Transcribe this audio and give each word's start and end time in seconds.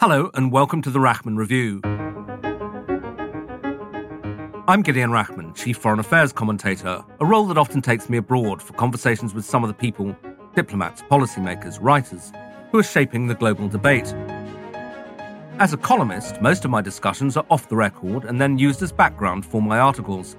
Hello, 0.00 0.30
and 0.32 0.50
welcome 0.50 0.80
to 0.80 0.88
the 0.88 0.98
Rachman 0.98 1.36
Review. 1.36 1.82
I'm 4.66 4.80
Gideon 4.80 5.10
Rachman, 5.10 5.54
Chief 5.54 5.76
Foreign 5.76 6.00
Affairs 6.00 6.32
Commentator, 6.32 7.04
a 7.20 7.26
role 7.26 7.46
that 7.48 7.58
often 7.58 7.82
takes 7.82 8.08
me 8.08 8.16
abroad 8.16 8.62
for 8.62 8.72
conversations 8.72 9.34
with 9.34 9.44
some 9.44 9.62
of 9.62 9.68
the 9.68 9.74
people, 9.74 10.16
diplomats, 10.54 11.02
policymakers, 11.02 11.76
writers, 11.82 12.32
who 12.72 12.78
are 12.78 12.82
shaping 12.82 13.26
the 13.26 13.34
global 13.34 13.68
debate. 13.68 14.14
As 15.58 15.74
a 15.74 15.76
columnist, 15.76 16.40
most 16.40 16.64
of 16.64 16.70
my 16.70 16.80
discussions 16.80 17.36
are 17.36 17.44
off 17.50 17.68
the 17.68 17.76
record 17.76 18.24
and 18.24 18.40
then 18.40 18.56
used 18.56 18.80
as 18.80 18.92
background 18.92 19.44
for 19.44 19.60
my 19.60 19.78
articles. 19.78 20.34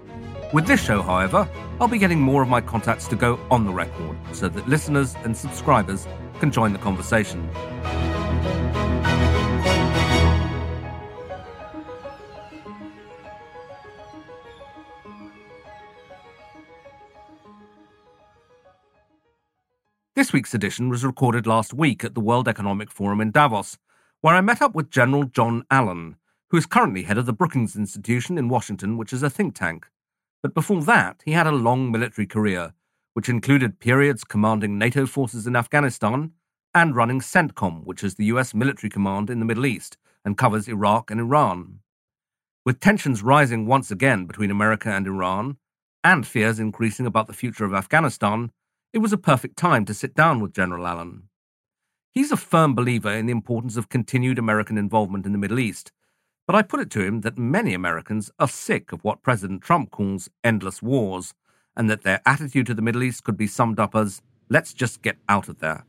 With 0.53 0.65
this 0.65 0.83
show, 0.83 1.03
however, 1.03 1.47
I'll 1.79 1.87
be 1.87 1.99
getting 1.99 2.19
more 2.19 2.41
of 2.41 2.49
my 2.49 2.61
contacts 2.61 3.07
to 3.09 3.15
go 3.15 3.39
on 3.51 3.65
the 3.65 3.73
record 3.73 4.17
so 4.31 4.49
that 4.49 4.67
listeners 4.67 5.13
and 5.23 5.37
subscribers 5.37 6.07
can 6.39 6.51
join 6.51 6.73
the 6.73 6.79
conversation. 6.79 7.47
This 20.21 20.33
week's 20.33 20.53
edition 20.53 20.89
was 20.89 21.03
recorded 21.03 21.47
last 21.47 21.73
week 21.73 22.03
at 22.03 22.13
the 22.13 22.21
World 22.21 22.47
Economic 22.47 22.91
Forum 22.91 23.21
in 23.21 23.31
Davos, 23.31 23.79
where 24.19 24.35
I 24.35 24.41
met 24.41 24.61
up 24.61 24.75
with 24.75 24.91
General 24.91 25.23
John 25.23 25.65
Allen, 25.71 26.15
who 26.51 26.57
is 26.57 26.67
currently 26.67 27.01
head 27.01 27.17
of 27.17 27.25
the 27.25 27.33
Brookings 27.33 27.75
Institution 27.75 28.37
in 28.37 28.47
Washington, 28.47 28.97
which 28.97 29.13
is 29.13 29.23
a 29.23 29.31
think 29.31 29.55
tank. 29.55 29.87
But 30.43 30.53
before 30.53 30.83
that, 30.83 31.23
he 31.25 31.31
had 31.31 31.47
a 31.47 31.51
long 31.51 31.91
military 31.91 32.27
career, 32.27 32.73
which 33.15 33.29
included 33.29 33.79
periods 33.79 34.23
commanding 34.23 34.77
NATO 34.77 35.07
forces 35.07 35.47
in 35.47 35.55
Afghanistan 35.55 36.33
and 36.71 36.95
running 36.95 37.19
CENTCOM, 37.19 37.83
which 37.83 38.03
is 38.03 38.13
the 38.13 38.25
US 38.25 38.53
military 38.53 38.91
command 38.91 39.31
in 39.31 39.39
the 39.39 39.45
Middle 39.45 39.65
East 39.65 39.97
and 40.23 40.37
covers 40.37 40.67
Iraq 40.67 41.09
and 41.09 41.19
Iran. 41.19 41.79
With 42.63 42.79
tensions 42.79 43.23
rising 43.23 43.65
once 43.65 43.89
again 43.89 44.27
between 44.27 44.51
America 44.51 44.91
and 44.91 45.07
Iran, 45.07 45.57
and 46.03 46.27
fears 46.27 46.59
increasing 46.59 47.07
about 47.07 47.25
the 47.25 47.33
future 47.33 47.65
of 47.65 47.73
Afghanistan, 47.73 48.51
it 48.93 48.99
was 48.99 49.13
a 49.13 49.17
perfect 49.17 49.57
time 49.57 49.85
to 49.85 49.93
sit 49.93 50.13
down 50.13 50.41
with 50.41 50.53
General 50.53 50.85
Allen. 50.85 51.23
He's 52.11 52.31
a 52.31 52.37
firm 52.37 52.75
believer 52.75 53.11
in 53.11 53.25
the 53.25 53.31
importance 53.31 53.77
of 53.77 53.87
continued 53.87 54.37
American 54.37 54.77
involvement 54.77 55.25
in 55.25 55.31
the 55.31 55.37
Middle 55.37 55.59
East, 55.59 55.93
but 56.45 56.55
I 56.55 56.61
put 56.61 56.81
it 56.81 56.89
to 56.91 57.01
him 57.01 57.21
that 57.21 57.37
many 57.37 57.73
Americans 57.73 58.31
are 58.37 58.49
sick 58.49 58.91
of 58.91 59.03
what 59.03 59.21
President 59.21 59.61
Trump 59.61 59.91
calls 59.91 60.29
endless 60.43 60.81
wars, 60.81 61.33
and 61.77 61.89
that 61.89 62.03
their 62.03 62.21
attitude 62.25 62.65
to 62.65 62.73
the 62.73 62.81
Middle 62.81 63.03
East 63.03 63.23
could 63.23 63.37
be 63.37 63.47
summed 63.47 63.79
up 63.79 63.95
as 63.95 64.21
let's 64.49 64.73
just 64.73 65.01
get 65.01 65.15
out 65.29 65.47
of 65.47 65.59
there. 65.59 65.85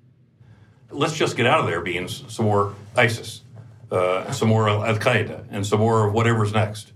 Let's 0.90 1.16
just 1.16 1.36
get 1.36 1.46
out 1.46 1.60
of 1.60 1.66
there 1.66 1.80
means 1.80 2.22
some 2.28 2.46
more 2.46 2.74
ISIS, 2.96 3.42
uh, 3.90 4.30
some 4.30 4.48
more 4.48 4.68
Al 4.68 4.96
Qaeda, 4.98 5.46
and 5.50 5.66
some 5.66 5.80
more 5.80 6.06
of 6.06 6.14
whatever's 6.14 6.52
next. 6.52 6.91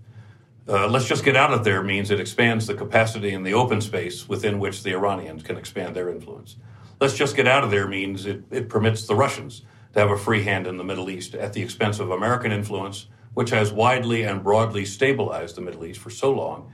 Uh, 0.68 0.88
let's 0.88 1.06
just 1.06 1.24
get 1.24 1.36
out 1.36 1.52
of 1.52 1.62
there 1.62 1.80
means 1.82 2.10
it 2.10 2.18
expands 2.18 2.66
the 2.66 2.74
capacity 2.74 3.32
and 3.32 3.46
the 3.46 3.54
open 3.54 3.80
space 3.80 4.28
within 4.28 4.58
which 4.58 4.82
the 4.82 4.92
Iranians 4.92 5.44
can 5.44 5.56
expand 5.56 5.94
their 5.94 6.10
influence. 6.10 6.56
Let's 7.00 7.14
just 7.14 7.36
get 7.36 7.46
out 7.46 7.62
of 7.62 7.70
there 7.70 7.86
means 7.86 8.26
it, 8.26 8.42
it 8.50 8.68
permits 8.68 9.06
the 9.06 9.14
Russians 9.14 9.62
to 9.92 10.00
have 10.00 10.10
a 10.10 10.16
free 10.16 10.42
hand 10.42 10.66
in 10.66 10.76
the 10.76 10.84
Middle 10.84 11.08
East 11.08 11.34
at 11.36 11.52
the 11.52 11.62
expense 11.62 12.00
of 12.00 12.10
American 12.10 12.50
influence, 12.50 13.06
which 13.34 13.50
has 13.50 13.72
widely 13.72 14.24
and 14.24 14.42
broadly 14.42 14.84
stabilized 14.84 15.56
the 15.56 15.60
Middle 15.60 15.84
East 15.84 16.00
for 16.00 16.10
so 16.10 16.32
long. 16.32 16.72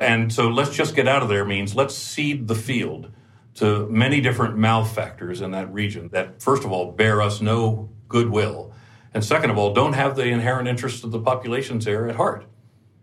And 0.00 0.32
so 0.32 0.48
let's 0.48 0.74
just 0.74 0.96
get 0.96 1.06
out 1.06 1.22
of 1.22 1.28
there 1.28 1.44
means 1.44 1.74
let's 1.74 1.94
cede 1.94 2.48
the 2.48 2.54
field 2.54 3.10
to 3.56 3.86
many 3.88 4.20
different 4.20 4.56
malefactors 4.56 5.42
in 5.42 5.50
that 5.50 5.72
region 5.72 6.08
that, 6.12 6.40
first 6.40 6.64
of 6.64 6.72
all, 6.72 6.92
bear 6.92 7.20
us 7.20 7.40
no 7.40 7.90
goodwill. 8.08 8.72
And 9.12 9.24
second 9.24 9.50
of 9.50 9.58
all, 9.58 9.74
don't 9.74 9.94
have 9.94 10.16
the 10.16 10.26
inherent 10.26 10.68
interests 10.68 11.04
of 11.04 11.10
the 11.10 11.20
populations 11.20 11.84
there 11.84 12.08
at 12.08 12.16
heart. 12.16 12.46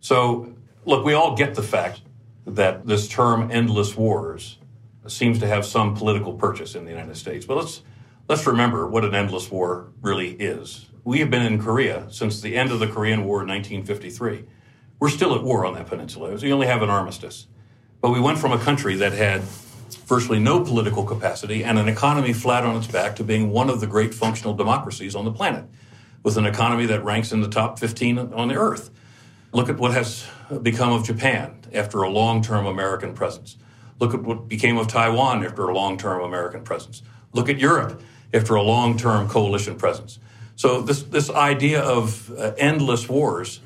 So, 0.04 0.54
look, 0.84 1.06
we 1.06 1.14
all 1.14 1.34
get 1.34 1.56
the 1.56 1.64
fact 1.64 2.02
that 2.46 2.86
this 2.86 3.08
term 3.08 3.50
endless 3.50 3.96
wars 3.96 4.58
seems 5.08 5.40
to 5.40 5.48
have 5.48 5.66
some 5.66 5.96
political 5.96 6.34
purchase 6.34 6.76
in 6.76 6.84
the 6.84 6.92
United 6.92 7.16
States. 7.16 7.46
But 7.46 7.56
let's 7.56 7.84
let's 8.28 8.46
remember 8.46 8.86
what 8.86 9.06
an 9.06 9.16
endless 9.16 9.50
war 9.50 9.94
really 10.02 10.32
is. 10.32 10.88
We 11.06 11.20
have 11.20 11.30
been 11.30 11.42
in 11.42 11.58
Korea 11.58 12.06
since 12.10 12.42
the 12.42 12.58
end 12.58 12.70
of 12.72 12.80
the 12.80 12.88
Korean 12.88 13.24
War 13.24 13.44
in 13.44 13.48
1953. 13.48 14.44
We're 15.00 15.08
still 15.08 15.36
at 15.36 15.42
war 15.42 15.66
on 15.66 15.74
that 15.76 15.88
peninsula. 15.88 16.36
We 16.36 16.52
only 16.52 16.68
have 16.68 16.82
an 16.82 16.90
armistice. 16.90 17.48
But 18.02 18.12
we 18.12 18.20
went 18.20 18.40
from 18.40 18.52
a 18.52 18.60
country 18.60 18.96
that 18.98 19.14
had 19.14 19.42
virtually 20.06 20.40
no 20.40 20.66
political 20.66 21.06
capacity 21.06 21.64
and 21.64 21.80
an 21.80 21.88
economy 21.88 22.34
flat 22.34 22.66
on 22.66 22.76
its 22.76 22.88
back 22.88 23.16
to 23.16 23.24
being 23.24 23.52
one 23.52 23.70
of 23.70 23.80
the 23.80 23.88
great 23.88 24.14
functional 24.14 24.54
democracies 24.54 25.16
on 25.16 25.24
the 25.24 25.32
planet, 25.32 25.64
with 26.24 26.36
an 26.36 26.46
economy 26.46 26.86
that 26.88 27.06
ranks 27.06 27.32
in 27.32 27.40
the 27.40 27.48
top 27.48 27.80
15 27.80 28.18
on 28.34 28.50
the 28.50 28.56
earth. 28.56 28.90
Look 29.54 29.70
at 29.70 29.78
what 29.78 29.94
has 29.94 30.26
become 30.64 30.92
of 30.92 31.06
Japan 31.06 31.60
after 31.74 32.02
a 32.02 32.10
long 32.10 32.42
term 32.42 32.66
American 32.66 33.14
presence. 33.14 33.58
Look 34.00 34.14
at 34.14 34.24
what 34.24 34.48
became 34.48 34.78
of 34.78 34.88
Taiwan 34.88 35.46
after 35.46 35.68
a 35.68 35.74
long 35.74 35.98
term 35.98 36.22
American 36.22 36.64
presence. 36.64 37.04
Look 37.34 37.50
at 37.50 37.60
Europe 37.60 38.02
after 38.34 38.56
a 38.56 38.64
long 38.64 38.98
term 38.98 39.30
coalition 39.30 39.76
presence. 39.76 40.20
So, 40.56 40.82
this, 40.82 41.04
this 41.04 41.30
idea 41.30 41.82
of 41.82 42.32
uh, 42.32 42.54
endless 42.58 43.08
wars, 43.08 43.62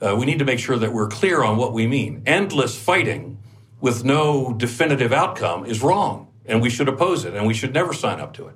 uh, 0.00 0.16
we 0.16 0.26
need 0.26 0.38
to 0.38 0.44
make 0.44 0.58
sure 0.58 0.76
that 0.76 0.92
we're 0.92 1.08
clear 1.08 1.42
on 1.42 1.56
what 1.56 1.72
we 1.72 1.86
mean. 1.86 2.22
Endless 2.26 2.76
fighting 2.78 3.38
with 3.80 4.04
no 4.04 4.52
definitive 4.52 5.12
outcome 5.12 5.66
is 5.66 5.82
wrong, 5.82 6.32
and 6.46 6.62
we 6.62 6.70
should 6.70 6.88
oppose 6.88 7.24
it, 7.24 7.34
and 7.34 7.46
we 7.46 7.54
should 7.54 7.74
never 7.74 7.92
sign 7.92 8.20
up 8.20 8.32
to 8.34 8.46
it. 8.46 8.54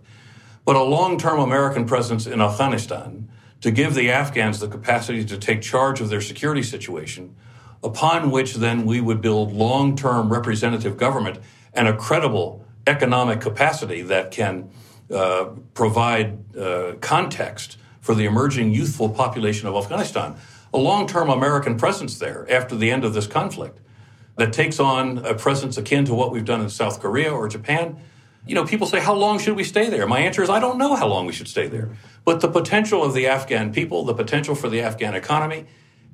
But 0.65 0.77
a 0.77 0.83
long 0.83 1.19
term 1.19 1.41
American 1.41 1.85
presence 1.85 2.27
in 2.27 2.41
Afghanistan 2.41 3.29
to 3.61 3.71
give 3.71 3.95
the 3.95 4.11
Afghans 4.11 4.61
the 4.61 4.69
capacity 4.69 5.25
to 5.25 5.39
take 5.39 5.63
charge 5.63 6.01
of 6.01 6.09
their 6.09 6.21
security 6.21 6.63
situation, 6.63 7.35
upon 7.83 8.31
which 8.31 8.55
then 8.55 8.85
we 8.85 9.01
would 9.01 9.21
build 9.21 9.53
long 9.53 9.97
term 9.97 10.33
representative 10.33 10.97
government 10.97 11.39
and 11.73 11.89
a 11.89 11.97
credible 11.97 12.65
economic 12.87 13.41
capacity 13.41 14.03
that 14.03 14.31
can 14.31 14.71
uh, 15.11 15.47
provide 15.75 16.57
uh, 16.57 16.93
context 17.01 17.79
for 18.01 18.15
the 18.15 18.25
emerging 18.25 18.73
youthful 18.73 19.09
population 19.09 19.69
of 19.69 19.75
Afghanistan. 19.75 20.37
A 20.73 20.79
long 20.79 21.07
term 21.07 21.29
American 21.31 21.77
presence 21.77 22.19
there 22.19 22.47
after 22.51 22.77
the 22.77 22.91
end 22.91 23.05
of 23.05 23.15
this 23.15 23.27
conflict 23.27 23.79
that 24.37 24.53
takes 24.53 24.79
on 24.79 25.19
a 25.19 25.35
presence 25.35 25.79
akin 25.79 26.05
to 26.05 26.15
what 26.15 26.31
we've 26.31 26.45
done 26.45 26.61
in 26.61 26.69
South 26.69 27.01
Korea 27.01 27.33
or 27.33 27.49
Japan 27.49 27.97
you 28.47 28.55
know, 28.55 28.65
people 28.65 28.87
say, 28.87 29.01
how 29.01 29.15
long 29.15 29.39
should 29.39 29.57
we 29.57 29.65
stay 29.65 29.91
there? 29.91 30.07
My 30.07 30.21
answer 30.21 30.43
is, 30.43 30.49
I 30.49 30.61
don't 30.61 30.79
know 30.79 30.95
how 30.95 31.09
long 31.09 31.27
we 31.27 31.33
should 31.33 31.49
stay 31.49 31.67
there. 31.67 31.91
But 32.27 32.41
the 32.41 32.49
potential 32.49 33.05
of 33.05 33.15
the 33.15 33.29
Afghan 33.29 33.73
people, 33.73 34.05
the 34.05 34.13
potential 34.13 34.57
for 34.57 34.69
the 34.69 34.83
Afghan 34.83 35.15
economy, 35.15 35.67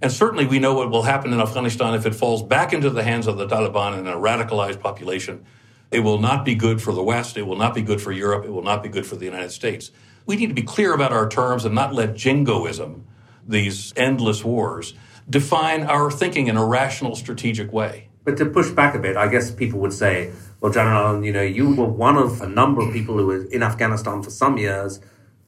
and 0.03 0.13
certainly 0.13 0.45
we 0.45 0.59
know 0.59 0.75
what 0.75 0.91
will 0.91 1.05
happen 1.05 1.33
in 1.33 1.41
Afghanistan 1.41 1.95
if 1.95 2.05
it 2.05 2.15
falls 2.15 2.43
back 2.43 2.75
into 2.75 2.91
the 2.91 3.03
hands 3.03 3.27
of 3.27 3.39
the 3.39 3.47
Taliban 3.47 3.99
and 3.99 4.07
a 4.07 4.13
radicalized 4.13 4.79
population. 4.79 5.47
It 5.91 6.01
will 6.01 6.19
not 6.19 6.45
be 6.45 6.55
good 6.55 6.83
for 6.83 6.93
the 6.93 7.03
West. 7.03 7.39
It 7.39 7.47
will 7.47 7.57
not 7.57 7.75
be 7.75 7.81
good 7.81 8.03
for 8.03 8.13
Europe. 8.13 8.45
It 8.45 8.51
will 8.51 8.63
not 8.63 8.83
be 8.83 8.91
good 8.91 9.07
for 9.07 9.17
the 9.17 9.25
United 9.25 9.53
States. 9.53 9.91
We 10.27 10.37
need 10.37 10.49
to 10.49 10.55
be 10.55 10.63
clear 10.63 10.93
about 10.93 11.13
our 11.13 11.31
terms 11.31 11.65
and 11.65 11.75
not 11.75 11.95
let 11.95 12.15
jingoism, 12.15 13.07
these 13.49 13.95
endless 13.97 14.45
wars, 14.45 14.93
define 15.31 15.85
our 15.85 16.11
thinking 16.11 16.47
in 16.49 16.59
a 16.59 16.65
rational, 16.65 17.17
strategic 17.17 17.73
way. 17.73 18.09
But 18.25 18.37
to 18.37 18.45
push 18.45 18.71
back 18.71 18.95
a 18.95 18.99
bit, 18.99 19.17
I 19.17 19.29
guess 19.29 19.51
people 19.51 19.81
would 19.81 19.95
say, 19.95 20.31
well, 20.61 20.73
General, 20.73 21.25
you 21.25 21.33
know, 21.33 21.43
you 21.43 21.75
were 21.75 21.89
one 21.89 22.19
of 22.19 22.43
a 22.43 22.49
number 22.49 22.83
of 22.83 22.93
people 22.93 23.17
who 23.17 23.27
were 23.27 23.45
in 23.47 23.63
Afghanistan 23.63 24.23
for 24.23 24.31
some 24.31 24.59
years, 24.59 25.01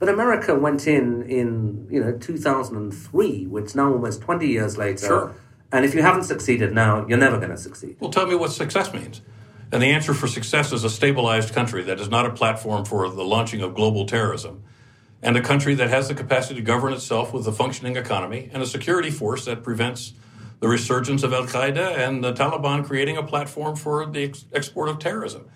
but 0.04 0.12
America 0.12 0.54
went 0.54 0.86
in 0.86 1.22
in, 1.22 1.86
you 1.90 1.98
know, 1.98 2.12
2003, 2.12 3.46
which 3.46 3.64
is 3.64 3.74
now 3.74 3.90
almost 3.90 4.20
20 4.20 4.46
years 4.46 4.76
later. 4.76 5.06
Sure. 5.06 5.34
And 5.72 5.82
if 5.84 5.94
you 5.94 6.02
haven't 6.02 6.24
succeeded 6.24 6.74
now, 6.74 7.06
you're 7.08 7.16
never 7.16 7.38
going 7.38 7.50
to 7.50 7.56
succeed. 7.56 7.96
Well, 8.00 8.10
tell 8.10 8.26
me 8.26 8.34
what 8.34 8.52
success 8.52 8.92
means. 8.92 9.22
And 9.72 9.82
the 9.82 9.86
answer 9.86 10.12
for 10.12 10.26
success 10.26 10.72
is 10.72 10.84
a 10.84 10.90
stabilized 10.90 11.54
country 11.54 11.82
that 11.84 11.98
is 12.00 12.10
not 12.10 12.26
a 12.26 12.30
platform 12.30 12.84
for 12.84 13.08
the 13.08 13.24
launching 13.24 13.62
of 13.62 13.74
global 13.74 14.04
terrorism, 14.04 14.62
and 15.22 15.38
a 15.38 15.40
country 15.40 15.74
that 15.74 15.88
has 15.88 16.08
the 16.08 16.14
capacity 16.14 16.56
to 16.56 16.60
govern 16.60 16.92
itself 16.92 17.32
with 17.32 17.46
a 17.46 17.52
functioning 17.52 17.96
economy 17.96 18.50
and 18.52 18.62
a 18.62 18.66
security 18.66 19.10
force 19.10 19.46
that 19.46 19.62
prevents 19.62 20.12
the 20.60 20.68
resurgence 20.68 21.22
of 21.22 21.32
Al 21.32 21.46
Qaeda 21.46 21.96
and 21.96 22.22
the 22.22 22.34
Taliban 22.34 22.84
creating 22.84 23.16
a 23.16 23.22
platform 23.22 23.74
for 23.74 24.04
the 24.04 24.24
ex- 24.24 24.44
export 24.52 24.90
of 24.90 24.98
terrorism. 24.98 25.48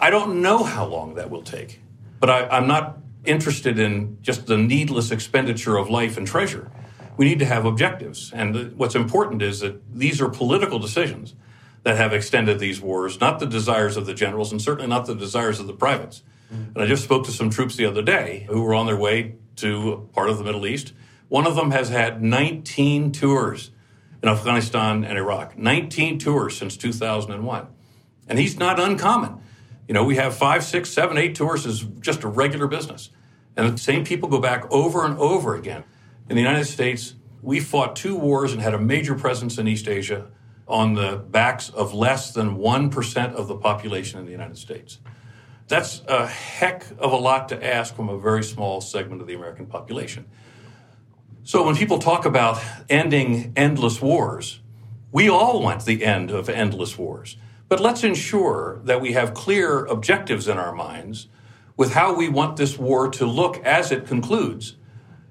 I 0.00 0.10
don't 0.10 0.42
know 0.42 0.64
how 0.64 0.86
long 0.86 1.14
that 1.14 1.30
will 1.30 1.42
take, 1.42 1.80
but 2.18 2.28
I, 2.28 2.48
I'm 2.48 2.66
not 2.66 2.96
interested 3.24 3.78
in 3.78 4.18
just 4.22 4.46
the 4.46 4.56
needless 4.56 5.10
expenditure 5.10 5.76
of 5.76 5.90
life 5.90 6.16
and 6.16 6.26
treasure. 6.26 6.70
We 7.16 7.26
need 7.26 7.38
to 7.40 7.44
have 7.44 7.64
objectives. 7.64 8.32
And 8.32 8.76
what's 8.76 8.94
important 8.94 9.42
is 9.42 9.60
that 9.60 9.82
these 9.94 10.20
are 10.20 10.28
political 10.28 10.78
decisions 10.78 11.34
that 11.82 11.96
have 11.96 12.12
extended 12.12 12.58
these 12.58 12.80
wars, 12.80 13.20
not 13.20 13.38
the 13.38 13.46
desires 13.46 13.96
of 13.96 14.06
the 14.06 14.14
generals 14.14 14.52
and 14.52 14.60
certainly 14.60 14.88
not 14.88 15.06
the 15.06 15.14
desires 15.14 15.60
of 15.60 15.66
the 15.66 15.72
privates. 15.72 16.22
Mm-hmm. 16.52 16.72
And 16.74 16.82
I 16.82 16.86
just 16.86 17.04
spoke 17.04 17.24
to 17.26 17.30
some 17.30 17.50
troops 17.50 17.76
the 17.76 17.86
other 17.86 18.02
day 18.02 18.46
who 18.48 18.62
were 18.62 18.74
on 18.74 18.86
their 18.86 18.96
way 18.96 19.36
to 19.56 20.08
part 20.12 20.30
of 20.30 20.38
the 20.38 20.44
Middle 20.44 20.66
East. 20.66 20.92
One 21.28 21.46
of 21.46 21.54
them 21.54 21.70
has 21.70 21.88
had 21.88 22.22
19 22.22 23.12
tours 23.12 23.70
in 24.22 24.28
Afghanistan 24.28 25.04
and 25.04 25.16
Iraq, 25.16 25.56
19 25.56 26.18
tours 26.18 26.56
since 26.56 26.76
2001. 26.76 27.66
And 28.28 28.38
he's 28.38 28.58
not 28.58 28.78
uncommon. 28.78 29.40
You 29.90 29.94
know, 29.94 30.04
we 30.04 30.14
have 30.14 30.36
five, 30.36 30.62
six, 30.62 30.88
seven, 30.88 31.18
eight 31.18 31.34
tours 31.34 31.66
is 31.66 31.80
just 31.98 32.22
a 32.22 32.28
regular 32.28 32.68
business. 32.68 33.10
And 33.56 33.74
the 33.74 33.76
same 33.76 34.04
people 34.04 34.28
go 34.28 34.38
back 34.38 34.70
over 34.70 35.04
and 35.04 35.18
over 35.18 35.56
again. 35.56 35.82
In 36.28 36.36
the 36.36 36.42
United 36.42 36.66
States, 36.66 37.16
we 37.42 37.58
fought 37.58 37.96
two 37.96 38.14
wars 38.14 38.52
and 38.52 38.62
had 38.62 38.72
a 38.72 38.78
major 38.78 39.16
presence 39.16 39.58
in 39.58 39.66
East 39.66 39.88
Asia 39.88 40.28
on 40.68 40.94
the 40.94 41.16
backs 41.16 41.70
of 41.70 41.92
less 41.92 42.32
than 42.32 42.56
1% 42.56 43.34
of 43.34 43.48
the 43.48 43.56
population 43.56 44.20
in 44.20 44.26
the 44.26 44.30
United 44.30 44.58
States. 44.58 45.00
That's 45.66 46.02
a 46.06 46.24
heck 46.24 46.84
of 47.00 47.10
a 47.12 47.16
lot 47.16 47.48
to 47.48 47.60
ask 47.60 47.96
from 47.96 48.08
a 48.08 48.16
very 48.16 48.44
small 48.44 48.80
segment 48.80 49.20
of 49.20 49.26
the 49.26 49.34
American 49.34 49.66
population. 49.66 50.24
So 51.42 51.66
when 51.66 51.74
people 51.74 51.98
talk 51.98 52.26
about 52.26 52.62
ending 52.88 53.52
endless 53.56 54.00
wars, 54.00 54.60
we 55.10 55.28
all 55.28 55.60
want 55.60 55.84
the 55.84 56.04
end 56.04 56.30
of 56.30 56.48
endless 56.48 56.96
wars. 56.96 57.36
But 57.70 57.78
let's 57.78 58.02
ensure 58.02 58.80
that 58.82 59.00
we 59.00 59.12
have 59.12 59.32
clear 59.32 59.84
objectives 59.84 60.48
in 60.48 60.58
our 60.58 60.74
minds 60.74 61.28
with 61.76 61.92
how 61.92 62.12
we 62.12 62.28
want 62.28 62.56
this 62.56 62.76
war 62.76 63.08
to 63.10 63.24
look 63.24 63.64
as 63.64 63.92
it 63.92 64.08
concludes. 64.08 64.74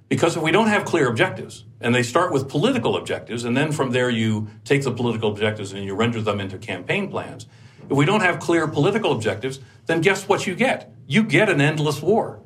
Because 0.08 0.38
if 0.38 0.42
we 0.42 0.52
don't 0.52 0.70
have 0.70 0.86
clear 0.86 1.10
objectives, 1.10 1.66
and 1.82 1.94
they 1.94 2.02
start 2.02 2.32
with 2.32 2.48
political 2.48 2.96
objectives, 2.96 3.44
and 3.44 3.58
then 3.58 3.74
from 3.74 3.92
there 3.92 4.10
you 4.10 4.48
take 4.64 4.84
the 4.84 4.92
political 4.92 5.30
objectives 5.30 5.74
and 5.74 5.84
you 5.84 5.94
render 5.94 6.22
them 6.22 6.40
into 6.40 6.58
campaign 6.58 7.10
plans. 7.10 7.46
If 7.90 7.98
we 7.98 8.06
don't 8.06 8.22
have 8.22 8.40
clear 8.40 8.70
political 8.70 9.12
objectives, 9.12 9.60
then 9.88 10.00
guess 10.00 10.30
what 10.30 10.48
you 10.48 10.56
get? 10.56 10.94
You 11.08 11.24
get 11.24 11.50
an 11.50 11.60
endless 11.60 12.02
war. 12.02 12.40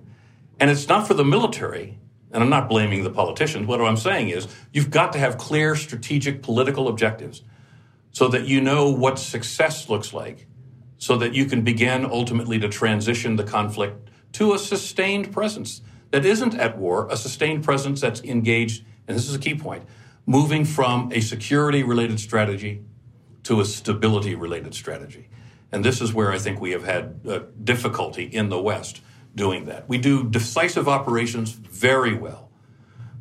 And 0.60 0.72
it's 0.72 0.88
not 0.88 1.08
for 1.08 1.14
the 1.14 1.24
military, 1.24 2.00
and 2.32 2.42
I'm 2.42 2.50
not 2.50 2.68
blaming 2.68 3.04
the 3.04 3.12
politicians. 3.12 3.68
What 3.68 3.80
I'm 3.80 3.98
saying 3.98 4.30
is 4.30 4.48
you've 4.72 4.90
got 4.90 5.14
to 5.14 5.20
have 5.20 5.38
clear 5.38 5.76
strategic 5.76 6.42
political 6.42 6.88
objectives 6.88 7.44
so 8.14 8.30
that 8.30 8.48
you 8.48 8.62
know 8.62 8.90
what 8.90 9.20
success 9.20 9.90
looks 9.90 10.14
like, 10.14 10.48
so 10.98 11.18
that 11.18 11.34
you 11.34 11.46
can 11.46 11.62
begin 11.64 12.06
ultimately 12.06 12.58
to 12.60 12.70
transition 12.70 13.36
the 13.36 13.44
conflict 13.44 14.10
to 14.32 14.54
a 14.54 14.60
sustained 14.60 15.32
presence 15.34 15.82
that 16.12 16.26
isn't 16.26 16.56
at 16.56 16.78
war, 16.78 17.08
a 17.10 17.18
sustained 17.18 17.64
presence 17.64 18.00
that's 18.00 18.22
engaged, 18.24 18.86
and 19.08 19.18
this 19.18 19.28
is 19.28 19.36
a 19.36 19.40
key 19.40 19.56
point, 19.56 19.84
moving 20.26 20.64
from 20.64 21.12
a 21.12 21.20
security 21.20 21.84
related 21.84 22.20
strategy 22.20 22.84
to 23.44 23.60
a 23.60 23.66
stability 23.66 24.36
related 24.36 24.74
strategy. 24.74 25.28
And 25.72 25.84
this 25.84 26.00
is 26.00 26.14
where 26.14 26.32
I 26.32 26.38
think 26.38 26.62
we 26.62 26.72
have 26.72 26.84
had 26.84 27.20
uh, 27.28 27.40
difficulty 27.64 28.26
in 28.26 28.50
the 28.50 28.62
West 28.62 29.02
doing 29.36 29.66
that. 29.66 29.90
We 29.90 29.98
do 29.98 30.24
decisive 30.30 30.88
operations 30.88 31.52
very 31.52 32.14
well, 32.14 32.52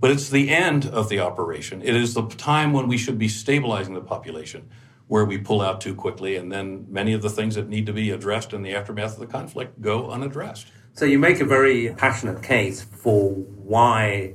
but 0.03 0.11
it's 0.11 0.31
the 0.31 0.51
end 0.51 0.85
of 0.87 1.09
the 1.09 1.21
operation. 1.21 1.81
It 1.81 1.95
is 1.95 2.15
the 2.15 2.27
time 2.27 2.73
when 2.73 2.89
we 2.89 2.99
should 2.99 3.21
be 3.21 3.29
stabilizing 3.29 3.95
the 3.95 4.01
population 4.01 4.69
where 5.07 5.25
we 5.25 5.39
pull 5.39 5.61
out 5.61 5.81
too 5.81 5.95
quickly, 5.95 6.35
and 6.35 6.51
then 6.51 6.85
many 6.89 7.13
of 7.13 7.23
the 7.23 7.31
things 7.31 7.55
that 7.55 7.69
need 7.69 7.87
to 7.87 7.93
be 7.93 8.11
addressed 8.11 8.53
in 8.53 8.63
the 8.63 8.75
aftermath 8.75 9.13
of 9.13 9.21
the 9.21 9.29
conflict 9.29 9.81
go 9.81 10.11
unaddressed. 10.11 10.67
So 10.93 11.05
you 11.05 11.21
make 11.21 11.39
a 11.39 11.45
very 11.45 11.95
passionate 11.95 12.43
case 12.43 12.83
for 12.83 13.31
why 13.31 14.35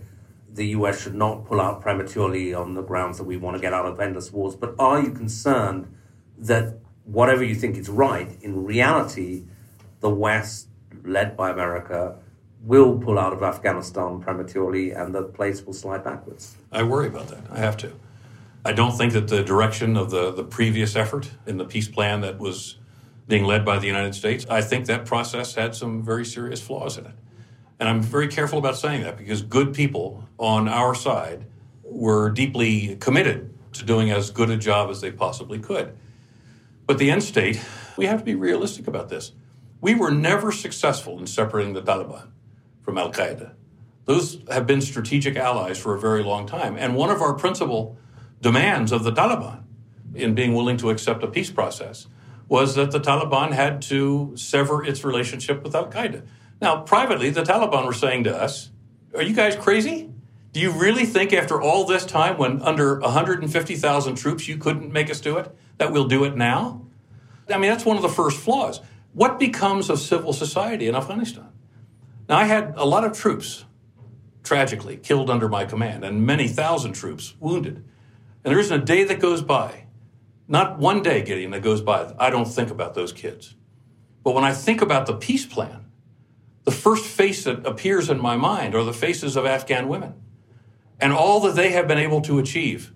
the 0.54 0.68
US 0.68 1.02
should 1.02 1.16
not 1.16 1.44
pull 1.44 1.60
out 1.60 1.82
prematurely 1.82 2.54
on 2.54 2.74
the 2.74 2.82
grounds 2.82 3.18
that 3.18 3.26
we 3.26 3.36
want 3.36 3.58
to 3.58 3.62
get 3.62 3.74
out 3.74 3.86
of 3.86 4.00
endless 4.00 4.32
wars. 4.32 4.56
But 4.56 4.74
are 4.80 5.02
you 5.02 5.12
concerned 5.12 5.94
that 6.38 6.80
whatever 7.04 7.44
you 7.44 7.56
think 7.56 7.76
is 7.76 7.90
right, 7.90 8.30
in 8.40 8.64
reality, 8.64 9.44
the 10.00 10.10
West, 10.10 10.70
led 11.04 11.36
by 11.36 11.50
America, 11.50 12.20
will 12.62 12.98
pull 12.98 13.18
out 13.18 13.34
of 13.34 13.44
Afghanistan 13.44 14.20
prematurely 14.20 14.92
and 14.92 15.14
the 15.14 15.24
place 15.24 15.66
will 15.66 15.74
slide 15.74 16.04
backwards? 16.04 16.56
I 16.72 16.84
worry 16.84 17.08
about 17.08 17.28
that. 17.30 17.40
I 17.52 17.60
have 17.60 17.78
to. 17.78 17.94
I 18.66 18.74
don't 18.74 18.98
think 18.98 19.14
that 19.14 19.28
the 19.28 19.44
direction 19.44 19.96
of 19.96 20.10
the, 20.10 20.32
the 20.32 20.44
previous 20.44 20.96
effort 20.96 21.32
in 21.46 21.58
the 21.58 21.66
peace 21.66 21.88
plan 21.88 22.22
that 22.22 22.40
was 22.40 22.78
being 23.28 23.46
led 23.46 23.64
by 23.64 23.80
the 23.80 23.88
United 23.88 24.16
States, 24.16 24.46
I 24.50 24.62
think 24.62 24.88
that 24.88 25.06
process 25.06 25.56
had 25.56 25.76
some 25.76 26.04
very 26.04 26.26
serious 26.26 26.62
flaws 26.62 26.98
in 26.98 27.06
it. 27.06 27.16
And 27.80 27.88
I'm 27.88 28.02
very 28.02 28.28
careful 28.28 28.58
about 28.58 28.78
saying 28.78 29.04
that 29.04 29.18
because 29.18 29.42
good 29.42 29.74
people 29.74 30.24
on 30.38 30.68
our 30.68 30.96
side 30.96 31.46
were 31.84 32.30
deeply 32.30 32.96
committed 32.98 33.54
to 33.74 33.86
doing 33.86 34.12
as 34.12 34.32
good 34.32 34.50
a 34.50 34.58
job 34.58 34.90
as 34.90 35.02
they 35.02 35.12
possibly 35.12 35.60
could. 35.60 35.96
But 36.86 36.98
the 36.98 37.12
end 37.12 37.24
state, 37.24 37.62
we 37.98 38.06
have 38.06 38.20
to 38.20 38.26
be 38.26 38.36
realistic 38.36 38.88
about 38.88 39.10
this. 39.10 39.34
We 39.80 39.94
were 39.94 40.12
never 40.12 40.52
successful 40.52 41.20
in 41.20 41.28
separating 41.28 41.74
the 41.74 41.82
Taliban 41.82 42.30
from 42.88 42.98
Al 42.98 43.12
Qaeda. 43.12 43.52
Those 44.06 44.42
have 44.50 44.66
been 44.66 44.80
strategic 44.80 45.36
allies 45.36 45.78
for 45.78 45.94
a 45.94 46.00
very 46.00 46.24
long 46.24 46.48
time. 46.48 46.78
And 46.78 46.96
one 46.96 47.10
of 47.10 47.22
our 47.22 47.34
principal 47.34 47.98
demands 48.40 48.94
of 48.94 49.04
the 49.04 49.12
Taliban 49.12 49.64
in 50.16 50.34
being 50.34 50.54
willing 50.54 50.78
to 50.78 50.90
accept 50.90 51.22
a 51.22 51.28
peace 51.28 51.52
process 51.52 52.08
was 52.48 52.76
that 52.76 52.92
the 52.92 53.00
Taliban 53.02 53.52
had 53.52 53.82
to 53.82 54.32
sever 54.38 54.86
its 54.86 55.04
relationship 55.04 55.66
with 55.66 55.76
Al 55.76 55.92
Qaeda. 55.92 56.26
Now, 56.62 56.80
privately, 56.80 57.30
the 57.30 57.44
Taliban 57.44 57.86
were 57.86 57.92
saying 57.92 58.24
to 58.24 58.34
us, 58.34 58.70
Are 59.14 59.22
you 59.22 59.36
guys 59.36 59.58
crazy? 59.58 60.10
Do 60.54 60.62
you 60.62 60.72
really 60.72 61.06
think 61.06 61.34
after 61.34 61.62
all 61.62 61.84
this 61.84 62.06
time, 62.06 62.38
when 62.38 62.62
under 62.62 63.02
150,000 63.02 64.16
troops 64.16 64.48
you 64.48 64.56
couldn't 64.56 64.94
make 64.94 65.12
us 65.12 65.20
do 65.20 65.36
it, 65.36 65.54
that 65.78 65.92
we'll 65.92 66.08
do 66.08 66.24
it 66.24 66.38
now? 66.38 66.88
I 67.50 67.58
mean, 67.58 67.70
that's 67.70 67.84
one 67.84 67.98
of 67.98 68.02
the 68.02 68.08
first 68.08 68.40
flaws. 68.40 68.80
What 69.12 69.40
becomes 69.40 69.90
of 69.90 70.00
civil 70.00 70.32
society 70.32 70.88
in 70.88 70.96
Afghanistan? 70.96 71.50
Now, 72.30 72.38
I 72.38 72.46
had 72.46 72.74
a 72.76 72.86
lot 72.86 73.04
of 73.04 73.14
troops 73.14 73.66
tragically 74.44 74.98
killed 74.98 75.30
under 75.30 75.48
my 75.48 75.66
command 75.66 76.04
and 76.04 76.26
many 76.26 76.48
thousand 76.48 76.94
troops 76.94 77.36
wounded. 77.40 77.76
And 78.44 78.52
there 78.52 78.60
isn't 78.60 78.82
a 78.82 78.86
day 78.86 79.04
that 79.04 79.20
goes 79.20 79.42
by 79.42 79.88
not 80.48 80.80
one 80.80 81.04
day, 81.04 81.22
Gideon, 81.22 81.52
that 81.52 81.62
goes 81.62 81.82
by, 81.82 82.14
I 82.18 82.30
don't 82.30 82.46
think 82.46 82.72
about 82.72 82.94
those 82.94 83.12
kids. 83.12 83.56
But 84.24 84.34
when 84.34 84.46
I 84.46 84.54
think 84.54 84.82
about 84.82 85.06
the 85.06 85.14
peace 85.14 85.46
plan, 85.46 85.86
the 86.64 86.72
first 86.72 87.06
face 87.06 87.44
that 87.44 87.66
appears 87.66 88.10
in 88.10 88.22
my 88.22 88.38
mind 88.38 88.74
are 88.74 88.84
the 88.84 88.94
faces 88.94 89.36
of 89.36 89.46
Afghan 89.46 89.88
women 89.88 90.14
and 91.00 91.14
all 91.14 91.40
that 91.42 91.56
they 91.56 91.72
have 91.72 91.88
been 91.88 91.98
able 91.98 92.22
to 92.22 92.40
achieve 92.40 92.94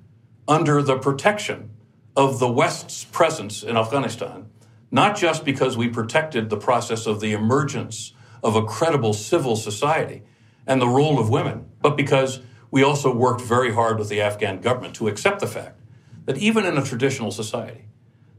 under 0.48 0.82
the 0.82 0.98
protection 0.98 1.72
of 2.16 2.40
the 2.40 2.52
West's 2.52 3.06
presence 3.06 3.64
in 3.64 3.78
Afghanistan, 3.78 4.50
not 4.90 5.16
just 5.16 5.46
because 5.46 5.78
we 5.78 5.88
protected 5.88 6.50
the 6.50 6.58
process 6.58 7.06
of 7.06 7.20
the 7.20 7.34
emergence 7.34 8.14
of 8.44 8.56
a 8.56 8.66
credible 8.66 9.14
civil 9.14 9.56
society 9.56 10.24
and 10.68 10.82
the 10.82 10.88
role 10.88 11.20
of 11.20 11.30
women, 11.30 11.66
but 11.82 11.98
because 11.98 12.40
we 12.70 12.84
also 12.84 13.14
worked 13.14 13.42
very 13.42 13.74
hard 13.74 14.00
with 14.00 14.10
the 14.10 14.22
Afghan 14.22 14.62
government 14.62 14.96
to 14.96 15.08
accept 15.08 15.40
the 15.40 15.48
fact 15.48 15.80
that 16.26 16.38
even 16.38 16.66
in 16.66 16.78
a 16.78 16.84
traditional 16.84 17.32
society, 17.32 17.86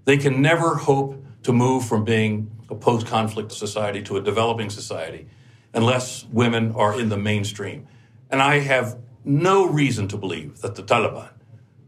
they 0.05 0.17
can 0.17 0.41
never 0.41 0.77
hope 0.77 1.23
to 1.43 1.53
move 1.53 1.85
from 1.87 2.05
being 2.05 2.51
a 2.71 2.75
post 2.75 3.07
conflict 3.07 3.53
society 3.53 4.03
to 4.03 4.17
a 4.17 4.23
developing 4.23 4.71
society 4.71 5.27
unless 5.75 6.25
women 6.33 6.73
are 6.73 6.99
in 6.99 7.09
the 7.09 7.17
mainstream. 7.17 7.87
And 8.31 8.41
I 8.41 8.61
have 8.61 8.99
no 9.25 9.67
reason 9.67 10.09
to 10.09 10.17
believe 10.17 10.61
that 10.61 10.75
the 10.75 10.83
Taliban, 10.83 11.31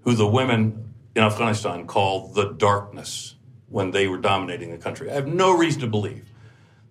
who 0.02 0.14
the 0.14 0.26
women 0.26 0.94
in 1.14 1.22
Afghanistan 1.22 1.86
called 1.86 2.34
the 2.34 2.52
darkness 2.52 3.36
when 3.68 3.90
they 3.90 4.06
were 4.06 4.18
dominating 4.18 4.70
the 4.70 4.78
country, 4.78 5.10
I 5.10 5.14
have 5.14 5.26
no 5.26 5.56
reason 5.56 5.80
to 5.80 5.86
believe 5.86 6.30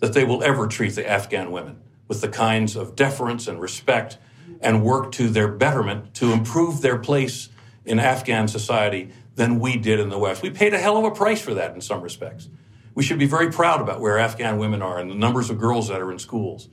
that 0.03 0.11
they 0.11 0.25
will 0.25 0.43
ever 0.43 0.67
treat 0.67 0.95
the 0.95 1.09
Afghan 1.09 1.49
women 1.49 1.81
with 2.09 2.19
the 2.19 2.27
kinds 2.27 2.75
of 2.75 2.93
deference 2.93 3.47
and 3.47 3.57
respect 3.57 4.17
and 4.59 4.83
work 4.83 5.13
to 5.13 5.29
their 5.29 5.47
betterment 5.47 6.13
to 6.13 6.33
improve 6.33 6.81
their 6.81 6.99
place 6.99 7.47
in 7.85 7.99
Afghan 7.99 8.49
society 8.49 9.11
than 9.35 9.59
we 9.59 9.77
did 9.77 10.01
in 10.01 10.09
the 10.09 10.19
West. 10.19 10.41
We 10.41 10.49
paid 10.49 10.73
a 10.73 10.77
hell 10.77 10.97
of 10.97 11.05
a 11.05 11.11
price 11.11 11.39
for 11.39 11.53
that 11.53 11.73
in 11.73 11.79
some 11.79 12.01
respects. 12.01 12.49
We 12.93 13.01
should 13.01 13.17
be 13.17 13.27
very 13.27 13.49
proud 13.49 13.79
about 13.79 14.01
where 14.01 14.19
Afghan 14.19 14.57
women 14.57 14.81
are 14.81 14.99
and 14.99 15.09
the 15.09 15.15
numbers 15.15 15.49
of 15.49 15.57
girls 15.57 15.87
that 15.87 16.01
are 16.01 16.11
in 16.11 16.19
schools 16.19 16.67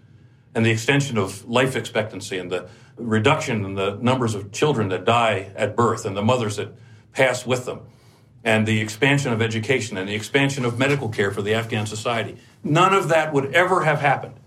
and 0.53 0.67
the 0.67 0.73
extension 0.73 1.17
of 1.17 1.49
life 1.49 1.77
expectancy 1.77 2.37
and 2.37 2.51
the 2.51 2.69
reduction 2.97 3.65
in 3.65 3.77
the 3.77 3.95
numbers 4.03 4.35
of 4.35 4.51
children 4.51 4.89
that 4.89 5.05
die 5.05 5.53
at 5.55 5.77
birth 5.77 6.05
and 6.05 6.17
the 6.17 6.23
mothers 6.23 6.57
that 6.57 6.75
pass 7.13 7.47
with 7.47 7.65
them 7.65 7.83
and 8.43 8.67
the 8.67 8.81
expansion 8.81 9.33
of 9.33 9.43
education 9.43 9.97
and 9.97 10.09
the 10.09 10.15
expansion 10.15 10.65
of 10.65 10.79
medical 10.79 11.09
care 11.09 11.31
for 11.31 11.43
the 11.43 11.55
Afghan 11.55 11.87
society. 11.87 12.37
None 12.63 12.95
of 12.95 13.09
that 13.09 13.33
would 13.33 13.55
ever 13.55 13.85
have 13.85 14.01
happened 14.01 14.39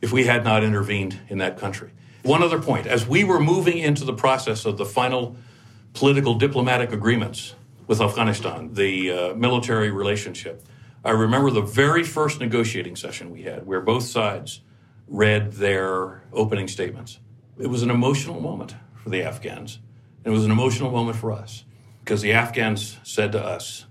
if 0.00 0.12
we 0.12 0.26
had 0.26 0.44
not 0.44 0.62
intervened 0.62 1.18
in 1.28 1.38
that 1.38 1.58
country. 1.58 1.90
One 2.22 2.42
other 2.42 2.60
point 2.60 2.86
as 2.86 3.06
we 3.06 3.24
were 3.24 3.40
moving 3.40 3.78
into 3.78 4.04
the 4.04 4.12
process 4.12 4.64
of 4.64 4.78
the 4.78 4.84
final 4.84 5.36
political 5.94 6.34
diplomatic 6.34 6.92
agreements 6.92 7.54
with 7.86 8.00
Afghanistan, 8.00 8.74
the 8.74 9.12
uh, 9.12 9.34
military 9.34 9.90
relationship. 9.90 10.62
I 11.04 11.10
remember 11.10 11.50
the 11.50 11.62
very 11.62 12.02
first 12.02 12.40
negotiating 12.40 12.96
session 12.96 13.30
we 13.30 13.42
had 13.42 13.64
where 13.66 13.80
both 13.80 14.02
sides 14.02 14.60
read 15.06 15.52
their 15.52 16.22
opening 16.32 16.68
statements. 16.68 17.20
It 17.58 17.68
was 17.68 17.82
an 17.82 17.90
emotional 17.90 18.40
moment 18.40 18.74
for 18.96 19.10
the 19.10 19.22
Afghans. 19.22 19.78
And 20.24 20.34
it 20.34 20.36
was 20.36 20.44
an 20.44 20.50
emotional 20.50 20.90
moment 20.90 21.16
for 21.16 21.30
us 21.30 21.64
because 22.00 22.22
the 22.22 22.32
Afghans 22.32 22.98
said 23.04 23.32
to 23.32 23.42
us 23.42 23.86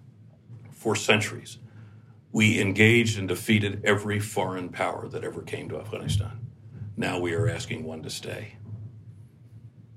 for 0.72 0.96
centuries, 0.96 1.58
we 2.36 2.60
engaged 2.60 3.18
and 3.18 3.30
defeated 3.30 3.82
every 3.86 4.20
foreign 4.20 4.68
power 4.68 5.08
that 5.08 5.24
ever 5.24 5.42
came 5.42 5.70
to 5.70 5.80
Afghanistan. 5.80 6.38
Now 6.98 7.18
we 7.18 7.34
are 7.34 7.48
asking 7.48 7.86
one 7.86 8.04
to 8.04 8.10
stay. 8.10 8.58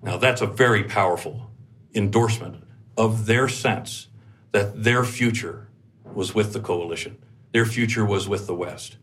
Now 0.05 0.19
that's 0.19 0.41
a 0.41 0.47
very 0.47 0.85
powerful 0.85 1.51
endorsement 1.93 2.63
of 2.97 3.27
their 3.27 3.49
sense 3.49 4.07
that 4.53 4.85
their 4.85 5.03
future 5.03 5.67
was 6.05 6.33
with 6.33 6.53
the 6.53 6.61
coalition. 6.61 7.19
Their 7.51 7.67
future 7.67 8.05
was 8.05 8.29
with 8.29 8.47
the 8.47 8.55
West. 8.55 8.99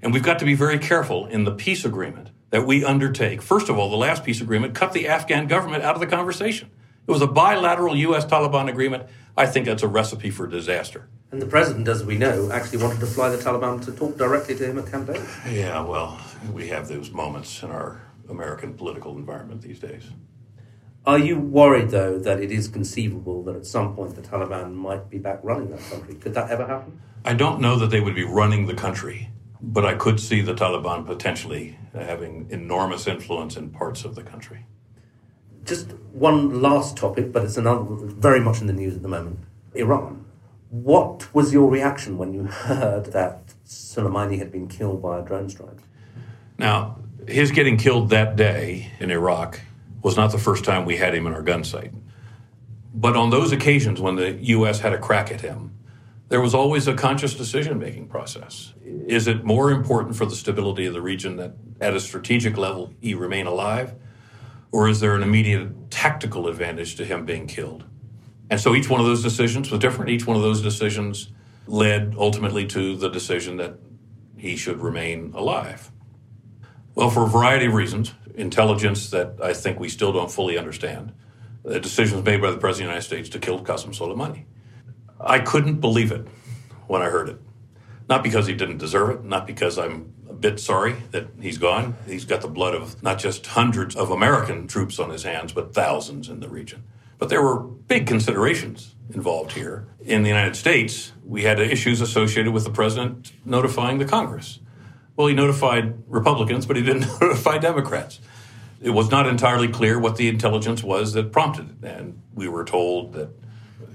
And 0.00 0.12
we've 0.12 0.22
got 0.22 0.38
to 0.38 0.44
be 0.44 0.54
very 0.54 0.78
careful 0.78 1.26
in 1.26 1.42
the 1.42 1.50
peace 1.50 1.84
agreement 1.84 2.30
that 2.50 2.64
we 2.64 2.84
undertake. 2.84 3.42
First 3.42 3.68
of 3.68 3.76
all, 3.76 3.90
the 3.90 3.96
last 3.96 4.22
peace 4.22 4.40
agreement 4.40 4.76
cut 4.76 4.92
the 4.92 5.08
Afghan 5.08 5.48
government 5.48 5.82
out 5.82 5.96
of 5.96 6.00
the 6.00 6.06
conversation. 6.06 6.70
It 7.08 7.10
was 7.10 7.22
a 7.22 7.26
bilateral 7.26 7.96
U.S. 7.96 8.24
Taliban 8.24 8.68
agreement. 8.68 9.08
I 9.36 9.46
think 9.46 9.66
that's 9.66 9.82
a 9.82 9.88
recipe 9.88 10.30
for 10.30 10.46
disaster. 10.46 11.08
And 11.30 11.42
the 11.42 11.46
president, 11.46 11.88
as 11.88 12.04
we 12.04 12.16
know, 12.16 12.50
actually 12.50 12.82
wanted 12.82 13.00
to 13.00 13.06
fly 13.06 13.28
the 13.28 13.36
Taliban 13.36 13.84
to 13.84 13.92
talk 13.92 14.16
directly 14.16 14.54
to 14.56 14.64
him 14.64 14.78
at 14.78 14.90
Camp 14.90 15.06
David. 15.06 15.28
Yeah, 15.50 15.82
well, 15.82 16.18
we 16.52 16.68
have 16.68 16.88
those 16.88 17.10
moments 17.10 17.62
in 17.62 17.70
our 17.70 18.00
American 18.30 18.74
political 18.74 19.16
environment 19.16 19.62
these 19.62 19.78
days. 19.78 20.04
Are 21.06 21.18
you 21.18 21.38
worried, 21.38 21.90
though, 21.90 22.18
that 22.18 22.40
it 22.40 22.50
is 22.50 22.68
conceivable 22.68 23.42
that 23.44 23.56
at 23.56 23.66
some 23.66 23.94
point 23.94 24.14
the 24.14 24.22
Taliban 24.22 24.74
might 24.74 25.10
be 25.10 25.18
back 25.18 25.40
running 25.42 25.70
that 25.70 25.80
country? 25.90 26.14
Could 26.14 26.34
that 26.34 26.50
ever 26.50 26.66
happen? 26.66 27.00
I 27.24 27.34
don't 27.34 27.60
know 27.60 27.78
that 27.78 27.90
they 27.90 28.00
would 28.00 28.14
be 28.14 28.24
running 28.24 28.66
the 28.66 28.74
country. 28.74 29.30
But 29.60 29.84
I 29.84 29.94
could 29.94 30.20
see 30.20 30.40
the 30.40 30.54
Taliban 30.54 31.04
potentially 31.04 31.78
having 31.92 32.46
enormous 32.50 33.06
influence 33.06 33.56
in 33.56 33.70
parts 33.70 34.04
of 34.04 34.14
the 34.14 34.22
country. 34.22 34.66
Just 35.64 35.92
one 36.12 36.62
last 36.62 36.96
topic, 36.96 37.32
but 37.32 37.44
it's 37.44 37.56
another 37.56 37.84
very 37.88 38.40
much 38.40 38.60
in 38.60 38.68
the 38.68 38.72
news 38.72 38.94
at 38.94 39.02
the 39.02 39.08
moment 39.08 39.40
Iran. 39.74 40.24
What 40.70 41.34
was 41.34 41.52
your 41.52 41.70
reaction 41.70 42.18
when 42.18 42.34
you 42.34 42.44
heard 42.68 43.06
that 43.12 43.54
Soleimani 43.66 44.38
had 44.38 44.52
been 44.52 44.68
killed 44.68 45.02
by 45.02 45.18
a 45.18 45.22
drone 45.22 45.48
strike? 45.48 45.78
Now, 46.58 46.98
his 47.26 47.50
getting 47.50 47.76
killed 47.76 48.10
that 48.10 48.36
day 48.36 48.90
in 49.00 49.10
Iraq 49.10 49.60
was 50.02 50.16
not 50.16 50.32
the 50.32 50.38
first 50.38 50.64
time 50.64 50.84
we 50.84 50.96
had 50.96 51.14
him 51.14 51.26
in 51.26 51.32
our 51.32 51.42
gun 51.42 51.64
sight. 51.64 51.92
But 52.94 53.16
on 53.16 53.30
those 53.30 53.52
occasions 53.52 54.00
when 54.00 54.16
the 54.16 54.32
U.S. 54.32 54.80
had 54.80 54.92
a 54.92 54.98
crack 54.98 55.30
at 55.30 55.40
him, 55.40 55.74
there 56.28 56.40
was 56.40 56.54
always 56.54 56.86
a 56.86 56.94
conscious 56.94 57.34
decision 57.34 57.78
making 57.78 58.08
process. 58.08 58.74
Is 58.84 59.26
it 59.26 59.44
more 59.44 59.70
important 59.70 60.16
for 60.16 60.26
the 60.26 60.36
stability 60.36 60.86
of 60.86 60.94
the 60.94 61.00
region 61.00 61.36
that 61.36 61.54
at 61.80 61.94
a 61.94 62.00
strategic 62.00 62.56
level 62.56 62.92
he 63.00 63.14
remain 63.14 63.46
alive? 63.46 63.94
Or 64.70 64.88
is 64.88 65.00
there 65.00 65.14
an 65.14 65.22
immediate 65.22 65.90
tactical 65.90 66.48
advantage 66.48 66.96
to 66.96 67.04
him 67.04 67.24
being 67.24 67.46
killed? 67.46 67.84
And 68.50 68.60
so 68.60 68.74
each 68.74 68.88
one 68.88 69.00
of 69.00 69.06
those 69.06 69.22
decisions 69.22 69.70
was 69.70 69.80
different. 69.80 70.10
Each 70.10 70.26
one 70.26 70.36
of 70.36 70.42
those 70.42 70.62
decisions 70.62 71.30
led 71.66 72.14
ultimately 72.16 72.66
to 72.66 72.96
the 72.96 73.08
decision 73.08 73.56
that 73.58 73.74
he 74.36 74.56
should 74.56 74.80
remain 74.80 75.32
alive. 75.34 75.90
Well, 76.94 77.10
for 77.10 77.24
a 77.24 77.28
variety 77.28 77.66
of 77.66 77.74
reasons, 77.74 78.14
intelligence 78.34 79.10
that 79.10 79.34
I 79.42 79.52
think 79.52 79.78
we 79.78 79.88
still 79.88 80.12
don't 80.12 80.30
fully 80.30 80.56
understand, 80.56 81.12
the 81.62 81.78
decisions 81.78 82.24
made 82.24 82.40
by 82.40 82.50
the 82.50 82.56
President 82.56 82.70
of 82.70 82.76
the 82.76 82.82
United 82.84 83.02
States 83.02 83.28
to 83.30 83.38
kill 83.38 83.62
Qasem 83.62 83.94
Soleimani. 83.96 84.44
I 85.20 85.40
couldn't 85.40 85.80
believe 85.80 86.12
it 86.12 86.26
when 86.86 87.02
I 87.02 87.06
heard 87.06 87.28
it. 87.28 87.40
Not 88.08 88.22
because 88.22 88.46
he 88.46 88.54
didn't 88.54 88.78
deserve 88.78 89.10
it, 89.10 89.24
not 89.24 89.46
because 89.46 89.78
I'm 89.78 90.14
a 90.30 90.32
bit 90.32 90.58
sorry 90.58 90.96
that 91.10 91.26
he's 91.40 91.58
gone. 91.58 91.96
He's 92.06 92.24
got 92.24 92.40
the 92.40 92.48
blood 92.48 92.74
of 92.74 93.02
not 93.02 93.18
just 93.18 93.46
hundreds 93.46 93.96
of 93.96 94.10
American 94.10 94.66
troops 94.66 94.98
on 94.98 95.10
his 95.10 95.24
hands, 95.24 95.52
but 95.52 95.74
thousands 95.74 96.28
in 96.28 96.40
the 96.40 96.48
region. 96.48 96.84
But 97.18 97.28
there 97.28 97.42
were 97.42 97.58
big 97.58 98.06
considerations 98.06 98.94
involved 99.12 99.52
here. 99.52 99.86
In 100.00 100.22
the 100.22 100.28
United 100.28 100.56
States, 100.56 101.12
we 101.24 101.42
had 101.42 101.58
issues 101.58 102.00
associated 102.00 102.52
with 102.52 102.64
the 102.64 102.70
president 102.70 103.32
notifying 103.44 103.98
the 103.98 104.04
Congress. 104.04 104.60
Well, 105.16 105.26
he 105.26 105.34
notified 105.34 106.02
Republicans, 106.06 106.64
but 106.64 106.76
he 106.76 106.82
didn't 106.82 107.08
notify 107.20 107.58
Democrats. 107.58 108.20
It 108.80 108.90
was 108.90 109.10
not 109.10 109.26
entirely 109.26 109.66
clear 109.66 109.98
what 109.98 110.16
the 110.16 110.28
intelligence 110.28 110.84
was 110.84 111.12
that 111.14 111.32
prompted 111.32 111.70
it. 111.70 111.88
And 111.88 112.22
we 112.34 112.48
were 112.48 112.64
told 112.64 113.14
that 113.14 113.30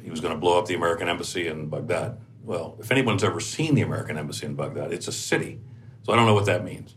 he 0.04 0.12
was 0.12 0.20
going 0.20 0.34
to 0.34 0.40
blow 0.40 0.60
up 0.60 0.66
the 0.66 0.76
American 0.76 1.08
embassy 1.08 1.48
in 1.48 1.70
Baghdad. 1.70 2.18
Well, 2.44 2.76
if 2.80 2.92
anyone's 2.92 3.24
ever 3.24 3.40
seen 3.40 3.76
the 3.76 3.82
American 3.82 4.18
embassy 4.18 4.46
in 4.46 4.56
Baghdad, 4.56 4.92
it's 4.92 5.08
a 5.08 5.14
city. 5.14 5.62
So 6.04 6.12
I 6.12 6.18
don't 6.18 6.26
know 6.26 6.34
what 6.34 6.46
that 6.48 6.66
means. 6.66 6.96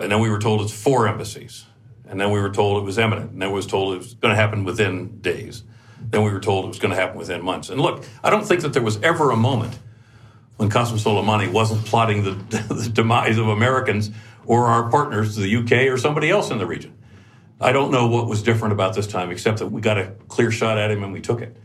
And 0.00 0.10
then 0.10 0.20
we 0.20 0.28
were 0.28 0.40
told 0.40 0.60
it's 0.62 0.72
four 0.72 1.06
embassies. 1.06 1.66
And 2.08 2.20
then 2.20 2.30
we 2.30 2.40
were 2.40 2.50
told 2.50 2.82
it 2.82 2.84
was 2.84 2.98
imminent. 2.98 3.32
And 3.32 3.42
then 3.42 3.50
we 3.50 3.56
was 3.56 3.66
told 3.66 3.94
it 3.94 3.98
was 3.98 4.14
going 4.14 4.34
to 4.34 4.40
happen 4.40 4.64
within 4.64 5.20
days. 5.20 5.62
Then 6.00 6.22
we 6.22 6.30
were 6.30 6.40
told 6.40 6.64
it 6.64 6.68
was 6.68 6.78
going 6.78 6.94
to 6.94 7.00
happen 7.00 7.18
within 7.18 7.44
months. 7.44 7.68
And 7.68 7.80
look, 7.80 8.04
I 8.24 8.30
don't 8.30 8.44
think 8.44 8.62
that 8.62 8.72
there 8.72 8.82
was 8.82 9.00
ever 9.02 9.30
a 9.30 9.36
moment 9.36 9.78
when 10.56 10.70
Qasem 10.70 10.98
Soleimani 10.98 11.52
wasn't 11.52 11.84
plotting 11.84 12.24
the, 12.24 12.30
the 12.74 12.88
demise 12.88 13.38
of 13.38 13.48
Americans 13.48 14.10
or 14.46 14.66
our 14.66 14.90
partners, 14.90 15.36
the 15.36 15.56
UK 15.56 15.92
or 15.92 15.98
somebody 15.98 16.30
else 16.30 16.50
in 16.50 16.58
the 16.58 16.66
region. 16.66 16.96
I 17.60 17.72
don't 17.72 17.90
know 17.90 18.06
what 18.06 18.26
was 18.26 18.42
different 18.42 18.72
about 18.72 18.94
this 18.94 19.06
time, 19.06 19.30
except 19.30 19.58
that 19.58 19.66
we 19.66 19.80
got 19.80 19.98
a 19.98 20.12
clear 20.28 20.50
shot 20.50 20.78
at 20.78 20.90
him 20.90 21.02
and 21.02 21.12
we 21.12 21.20
took 21.20 21.42
it. 21.42 21.56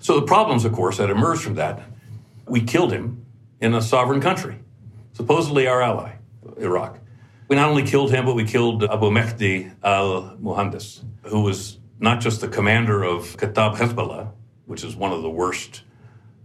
So 0.00 0.18
the 0.18 0.26
problems, 0.26 0.64
of 0.64 0.72
course, 0.72 0.98
that 0.98 1.10
emerged 1.10 1.42
from 1.42 1.54
that, 1.54 1.82
we 2.46 2.62
killed 2.62 2.92
him 2.92 3.26
in 3.60 3.74
a 3.74 3.82
sovereign 3.82 4.20
country, 4.20 4.58
supposedly 5.12 5.66
our 5.66 5.82
ally, 5.82 6.16
Iraq. 6.56 6.98
We 7.48 7.56
not 7.56 7.70
only 7.70 7.82
killed 7.82 8.10
him, 8.12 8.26
but 8.26 8.34
we 8.34 8.44
killed 8.44 8.84
Abu 8.84 9.10
Mehdi 9.10 9.74
al 9.82 10.36
Muhandis, 10.36 11.02
who 11.22 11.40
was 11.40 11.78
not 11.98 12.20
just 12.20 12.42
the 12.42 12.48
commander 12.48 13.02
of 13.02 13.38
Kataib 13.38 13.76
Hezbollah, 13.76 14.32
which 14.66 14.84
is 14.84 14.94
one 14.94 15.12
of 15.12 15.22
the 15.22 15.30
worst 15.30 15.82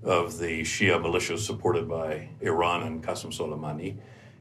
of 0.01 0.39
the 0.39 0.61
Shia 0.61 1.01
militias 1.01 1.39
supported 1.39 1.89
by 1.89 2.29
Iran 2.39 2.83
and 2.83 3.03
Qasem 3.03 3.37
Soleimani. 3.37 3.81
He 3.83 3.97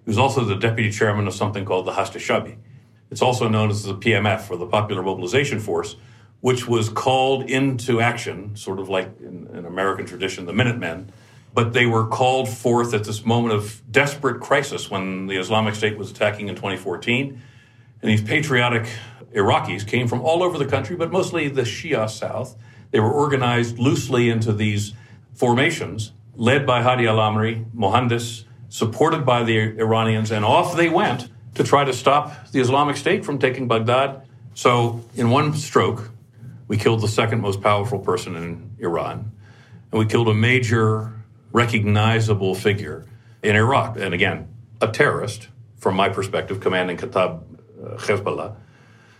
was 0.07 0.19
also 0.19 0.45
the 0.45 0.55
deputy 0.55 0.93
chairman 0.93 1.27
of 1.27 1.35
something 1.35 1.65
called 1.65 1.85
the 1.85 1.93
Hashd 1.93 2.15
Shabi. 2.15 2.57
It's 3.11 3.23
also 3.23 3.49
known 3.49 3.69
as 3.69 3.83
the 3.83 3.95
PMF, 3.95 4.49
or 4.49 4.57
the 4.57 4.67
Popular 4.67 5.03
Mobilization 5.03 5.59
Force, 5.59 5.97
which 6.43 6.69
was 6.69 6.89
called 6.89 7.51
into 7.51 8.01
action, 8.01 8.55
sort 8.55 8.79
of 8.79 8.89
like 8.89 9.09
in, 9.21 9.49
in, 9.53 9.65
American 9.65 10.07
tradition, 10.07 10.47
the 10.47 10.53
Minutemen. 10.53 11.13
But 11.55 11.73
they 11.73 11.87
were 11.87 12.07
called 12.07 12.49
forth 12.49 12.95
at 12.95 13.05
this 13.05 13.25
moment 13.25 13.55
of 13.55 13.83
desperate 13.91 14.41
crisis 14.41 14.91
when 14.91 15.27
the 15.27 15.37
Islamic 15.37 15.75
State 15.75 15.99
was 15.99 16.11
attacking 16.11 16.49
in 16.49 16.55
2014. 16.55 17.43
And 18.01 18.11
these 18.11 18.23
patriotic 18.23 18.89
Iraqis 19.35 19.87
came 19.87 20.09
from 20.09 20.21
all 20.23 20.43
over 20.43 20.59
the 20.59 20.67
country, 20.67 20.97
but 20.97 21.11
mostly 21.11 21.49
the 21.49 21.63
Shia 21.63 22.09
South. 22.09 22.57
They 22.91 23.01
were 23.01 23.13
organized 23.13 23.79
loosely 23.79 24.29
into 24.29 24.53
these 24.53 24.93
formations, 25.35 26.13
led 26.37 26.67
by 26.67 26.83
Hadi 26.83 27.07
al 27.07 27.17
Amri, 27.17 27.65
Muhandis, 27.75 28.45
supported 28.69 29.25
by 29.25 29.43
the 29.43 29.59
Iranians, 29.79 30.31
and 30.31 30.45
off 30.45 30.77
they 30.77 30.89
went 30.89 31.29
to 31.55 31.65
try 31.65 31.85
to 31.85 31.93
stop 31.93 32.51
the 32.53 32.61
Islamic 32.61 32.97
State 32.97 33.25
from 33.25 33.39
taking 33.39 33.69
Baghdad. 33.69 34.23
So, 34.55 35.05
in 35.15 35.31
one 35.31 35.55
stroke, 35.55 36.11
we 36.69 36.77
killed 36.77 37.01
the 37.01 37.09
second 37.09 37.41
most 37.41 37.61
powerful 37.61 37.99
person 37.99 38.37
in 38.37 38.71
Iran. 38.79 39.33
And 39.91 39.99
we 39.99 40.07
killed 40.07 40.29
a 40.29 40.35
major, 40.35 41.13
recognizable 41.53 42.55
figure 42.55 43.07
in 43.43 43.57
Iraq. 43.57 43.97
And 43.99 44.15
again, 44.15 44.49
a 44.81 44.89
terrorist, 44.89 45.49
from 45.77 45.97
my 45.97 46.09
perspective, 46.09 46.61
commanding 46.61 46.97
Kataib 46.97 47.43
uh, 47.83 47.97
Hezbollah. 47.97 48.57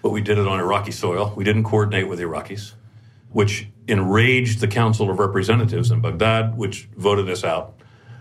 But 0.03 0.11
we 0.11 0.21
did 0.21 0.39
it 0.39 0.47
on 0.49 0.59
Iraqi 0.59 0.91
soil. 0.91 1.33
We 1.37 1.45
didn't 1.45 1.65
coordinate 1.65 2.09
with 2.09 2.19
Iraqis, 2.19 2.73
which 3.31 3.69
enraged 3.87 4.61
the 4.61 4.69
Council 4.69 5.11
of 5.11 5.19
Representatives 5.19 5.91
in 5.91 6.01
Baghdad, 6.01 6.57
which 6.57 6.89
voted 6.97 7.29
us 7.29 7.45
out. 7.45 7.75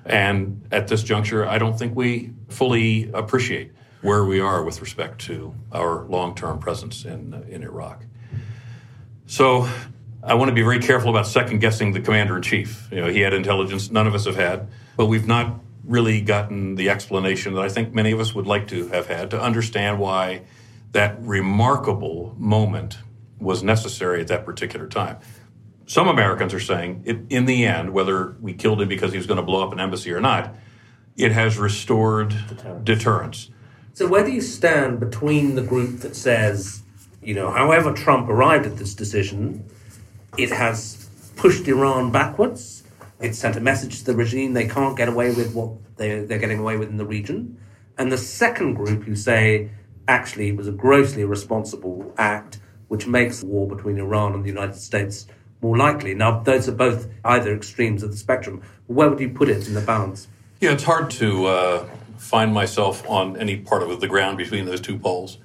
And 0.06 0.68
at 0.72 0.88
this 0.88 1.04
juncture, 1.04 1.48
I 1.48 1.58
don't 1.58 1.78
think 1.78 1.96
we 1.96 2.34
fully 2.50 3.10
appreciate 3.12 3.72
where 4.02 4.26
we 4.26 4.40
are 4.40 4.64
with 4.64 4.82
respect 4.82 5.22
to 5.22 5.54
our 5.72 6.06
long 6.06 6.36
term 6.36 6.60
presence 6.60 7.06
in, 7.06 7.46
in 7.50 7.64
Iraq. 7.64 8.06
So 9.28 9.70
I 10.24 10.36
want 10.36 10.50
to 10.50 10.56
be 10.56 10.62
very 10.62 10.80
careful 10.80 11.10
about 11.10 11.26
second 11.28 11.60
guessing 11.60 11.94
the 11.94 12.00
commander 12.00 12.36
in 12.36 12.44
chief. 12.44 12.88
You 12.92 13.02
know, 13.02 13.08
he 13.08 13.22
had 13.22 13.34
intelligence 13.34 13.90
none 13.90 14.08
of 14.08 14.14
us 14.14 14.26
have 14.26 14.36
had, 14.36 14.68
but 14.96 15.08
we've 15.08 15.26
not 15.26 15.60
really 15.84 16.22
gotten 16.22 16.76
the 16.76 16.90
explanation 16.90 17.54
that 17.56 17.62
I 17.62 17.70
think 17.70 17.94
many 17.94 18.12
of 18.12 18.20
us 18.20 18.36
would 18.36 18.46
like 18.46 18.68
to 18.68 18.88
have 18.90 19.08
had 19.08 19.32
to 19.32 19.42
understand 19.42 20.00
why 20.00 20.44
that 20.92 21.18
remarkable 21.22 22.36
moment 22.38 23.00
was 23.40 23.64
necessary 23.64 24.22
at 24.22 24.28
that 24.28 24.46
particular 24.46 24.88
time. 24.88 25.18
Some 25.88 26.08
Americans 26.08 26.54
are 26.54 26.60
saying, 26.60 27.04
it, 27.06 27.18
in 27.30 27.46
the 27.46 27.66
end, 27.66 27.92
whether 27.92 28.36
we 28.40 28.54
killed 28.54 28.82
him 28.82 28.88
because 28.88 29.12
he 29.12 29.18
was 29.18 29.26
going 29.26 29.38
to 29.38 29.44
blow 29.44 29.66
up 29.66 29.74
an 29.74 29.80
embassy 29.80 30.12
or 30.12 30.22
not, 30.22 30.56
it 31.18 31.32
has 31.32 31.58
restored 31.58 32.30
deterrence. 32.48 32.86
deterrence. 32.86 33.50
So, 33.94 34.08
where 34.08 34.24
do 34.24 34.32
you 34.32 34.40
stand 34.40 35.00
between 35.00 35.56
the 35.56 35.62
group 35.62 36.00
that 36.02 36.16
says 36.16 36.82
you 37.22 37.36
know, 37.36 37.52
however 37.52 37.94
Trump 37.94 38.30
arrived 38.30 38.66
at 38.66 38.78
this 38.78 38.96
decision, 38.96 39.70
it 40.38 40.50
has 40.50 41.10
pushed 41.36 41.68
Iran 41.68 42.12
backwards. 42.12 42.84
It 43.20 43.36
sent 43.36 43.56
a 43.56 43.60
message 43.60 44.00
to 44.00 44.06
the 44.06 44.16
regime 44.16 44.54
they 44.54 44.68
can't 44.68 44.98
get 44.98 45.08
away 45.10 45.34
with 45.34 45.54
what 45.54 45.72
they, 45.98 46.22
they're 46.26 46.40
getting 46.40 46.60
away 46.60 46.78
with 46.78 46.90
in 46.90 46.98
the 46.98 47.06
region. 47.06 47.58
and 47.98 48.12
the 48.12 48.18
second 48.18 48.74
group 48.74 49.04
who 49.04 49.16
say 49.16 49.70
actually 50.08 50.50
it 50.50 50.58
was 50.58 50.68
a 50.68 50.72
grossly 50.72 51.22
irresponsible 51.22 52.14
act 52.18 52.60
which 52.88 53.08
makes 53.08 53.44
war 53.44 53.68
between 53.68 53.98
Iran 54.00 54.34
and 54.34 54.44
the 54.44 54.50
United 54.50 54.76
States 54.76 55.28
more 55.62 55.78
likely. 55.78 56.14
Now, 56.14 56.40
those 56.40 56.68
are 56.68 56.74
both 56.74 57.08
either 57.24 57.56
extremes 57.56 58.04
of 58.04 58.12
the 58.12 58.18
spectrum. 58.18 58.62
Where 58.88 59.10
would 59.10 59.20
you 59.20 59.30
put 59.30 59.48
it 59.48 59.68
in 59.68 59.76
the 59.76 59.82
balance? 59.82 60.28
Yeah, 60.60 60.72
it's 60.72 60.84
hard 60.84 61.10
to 61.12 61.46
uh, 61.46 61.90
find 62.18 62.54
myself 62.54 63.08
on 63.08 63.38
any 63.38 63.58
part 63.58 63.84
of 63.84 64.02
the 64.02 64.08
ground 64.08 64.38
between 64.38 64.66
those 64.66 64.82
two 64.82 64.98
poles. 64.98 65.38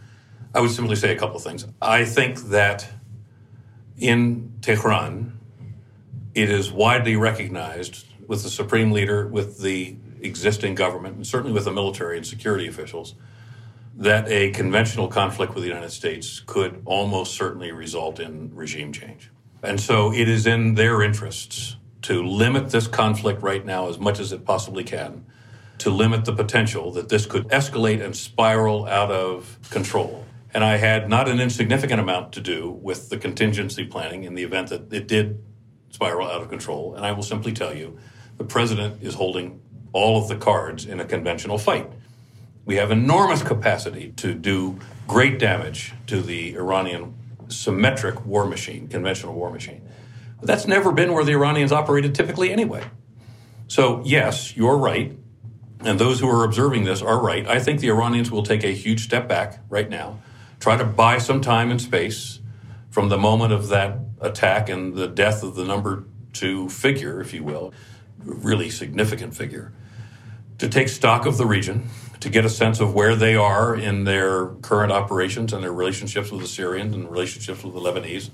I 0.54 0.60
would 0.60 0.70
simply 0.70 0.96
say 0.96 1.14
a 1.14 1.18
couple 1.18 1.36
of 1.36 1.42
things. 1.42 1.66
I 1.82 2.04
think 2.04 2.38
that 2.44 2.88
in 3.98 4.52
Tehran, 4.60 5.38
it 6.34 6.50
is 6.50 6.70
widely 6.70 7.16
recognized 7.16 8.04
with 8.26 8.42
the 8.42 8.50
supreme 8.50 8.92
leader, 8.92 9.26
with 9.26 9.60
the 9.60 9.96
existing 10.20 10.74
government, 10.74 11.16
and 11.16 11.26
certainly 11.26 11.52
with 11.52 11.64
the 11.64 11.72
military 11.72 12.16
and 12.16 12.26
security 12.26 12.66
officials, 12.66 13.14
that 13.94 14.28
a 14.28 14.50
conventional 14.50 15.08
conflict 15.08 15.54
with 15.54 15.62
the 15.62 15.68
United 15.68 15.90
States 15.90 16.40
could 16.44 16.82
almost 16.84 17.34
certainly 17.34 17.72
result 17.72 18.20
in 18.20 18.54
regime 18.54 18.92
change. 18.92 19.30
And 19.62 19.80
so 19.80 20.12
it 20.12 20.28
is 20.28 20.46
in 20.46 20.74
their 20.74 21.02
interests 21.02 21.76
to 22.02 22.22
limit 22.22 22.70
this 22.70 22.86
conflict 22.86 23.42
right 23.42 23.64
now 23.64 23.88
as 23.88 23.98
much 23.98 24.20
as 24.20 24.32
it 24.32 24.44
possibly 24.44 24.84
can, 24.84 25.24
to 25.78 25.90
limit 25.90 26.24
the 26.24 26.32
potential 26.32 26.92
that 26.92 27.08
this 27.08 27.24
could 27.24 27.48
escalate 27.48 28.04
and 28.04 28.14
spiral 28.14 28.86
out 28.86 29.10
of 29.10 29.58
control. 29.70 30.25
And 30.56 30.64
I 30.64 30.78
had 30.78 31.10
not 31.10 31.28
an 31.28 31.38
insignificant 31.38 32.00
amount 32.00 32.32
to 32.32 32.40
do 32.40 32.70
with 32.70 33.10
the 33.10 33.18
contingency 33.18 33.84
planning 33.84 34.24
in 34.24 34.34
the 34.34 34.42
event 34.42 34.70
that 34.70 34.90
it 34.90 35.06
did 35.06 35.44
spiral 35.90 36.26
out 36.26 36.40
of 36.40 36.48
control. 36.48 36.94
And 36.94 37.04
I 37.04 37.12
will 37.12 37.22
simply 37.22 37.52
tell 37.52 37.76
you 37.76 37.98
the 38.38 38.44
president 38.44 39.02
is 39.02 39.12
holding 39.12 39.60
all 39.92 40.16
of 40.18 40.28
the 40.28 40.36
cards 40.36 40.86
in 40.86 40.98
a 40.98 41.04
conventional 41.04 41.58
fight. 41.58 41.92
We 42.64 42.76
have 42.76 42.90
enormous 42.90 43.42
capacity 43.42 44.12
to 44.16 44.32
do 44.32 44.78
great 45.06 45.38
damage 45.38 45.92
to 46.06 46.22
the 46.22 46.54
Iranian 46.54 47.14
symmetric 47.48 48.24
war 48.24 48.46
machine, 48.46 48.88
conventional 48.88 49.34
war 49.34 49.50
machine. 49.50 49.86
But 50.38 50.46
that's 50.46 50.66
never 50.66 50.90
been 50.90 51.12
where 51.12 51.22
the 51.22 51.32
Iranians 51.32 51.70
operated 51.70 52.14
typically 52.14 52.50
anyway. 52.50 52.82
So, 53.68 54.00
yes, 54.06 54.56
you're 54.56 54.78
right. 54.78 55.18
And 55.80 55.98
those 55.98 56.18
who 56.18 56.30
are 56.30 56.44
observing 56.44 56.84
this 56.84 57.02
are 57.02 57.20
right. 57.20 57.46
I 57.46 57.60
think 57.60 57.80
the 57.80 57.90
Iranians 57.90 58.30
will 58.30 58.42
take 58.42 58.64
a 58.64 58.72
huge 58.72 59.04
step 59.04 59.28
back 59.28 59.62
right 59.68 59.90
now, 59.90 60.20
try 60.60 60.76
to 60.76 60.84
buy 60.84 61.18
some 61.18 61.40
time 61.40 61.70
and 61.70 61.80
space 61.80 62.40
from 62.90 63.08
the 63.08 63.18
moment 63.18 63.52
of 63.52 63.68
that 63.68 63.98
attack 64.20 64.68
and 64.68 64.94
the 64.94 65.06
death 65.06 65.42
of 65.42 65.54
the 65.54 65.64
number 65.64 66.04
two 66.32 66.68
figure, 66.68 67.20
if 67.20 67.32
you 67.34 67.44
will, 67.44 67.72
really 68.24 68.70
significant 68.70 69.34
figure, 69.34 69.72
to 70.58 70.68
take 70.68 70.88
stock 70.88 71.26
of 71.26 71.36
the 71.36 71.46
region, 71.46 71.88
to 72.20 72.30
get 72.30 72.44
a 72.44 72.50
sense 72.50 72.80
of 72.80 72.94
where 72.94 73.14
they 73.14 73.36
are 73.36 73.74
in 73.74 74.04
their 74.04 74.46
current 74.62 74.92
operations 74.92 75.52
and 75.52 75.62
their 75.62 75.72
relationships 75.72 76.30
with 76.30 76.40
the 76.40 76.48
Syrians 76.48 76.94
and 76.94 77.10
relationships 77.10 77.62
with 77.62 77.74
the 77.74 77.80
Lebanese, 77.80 78.30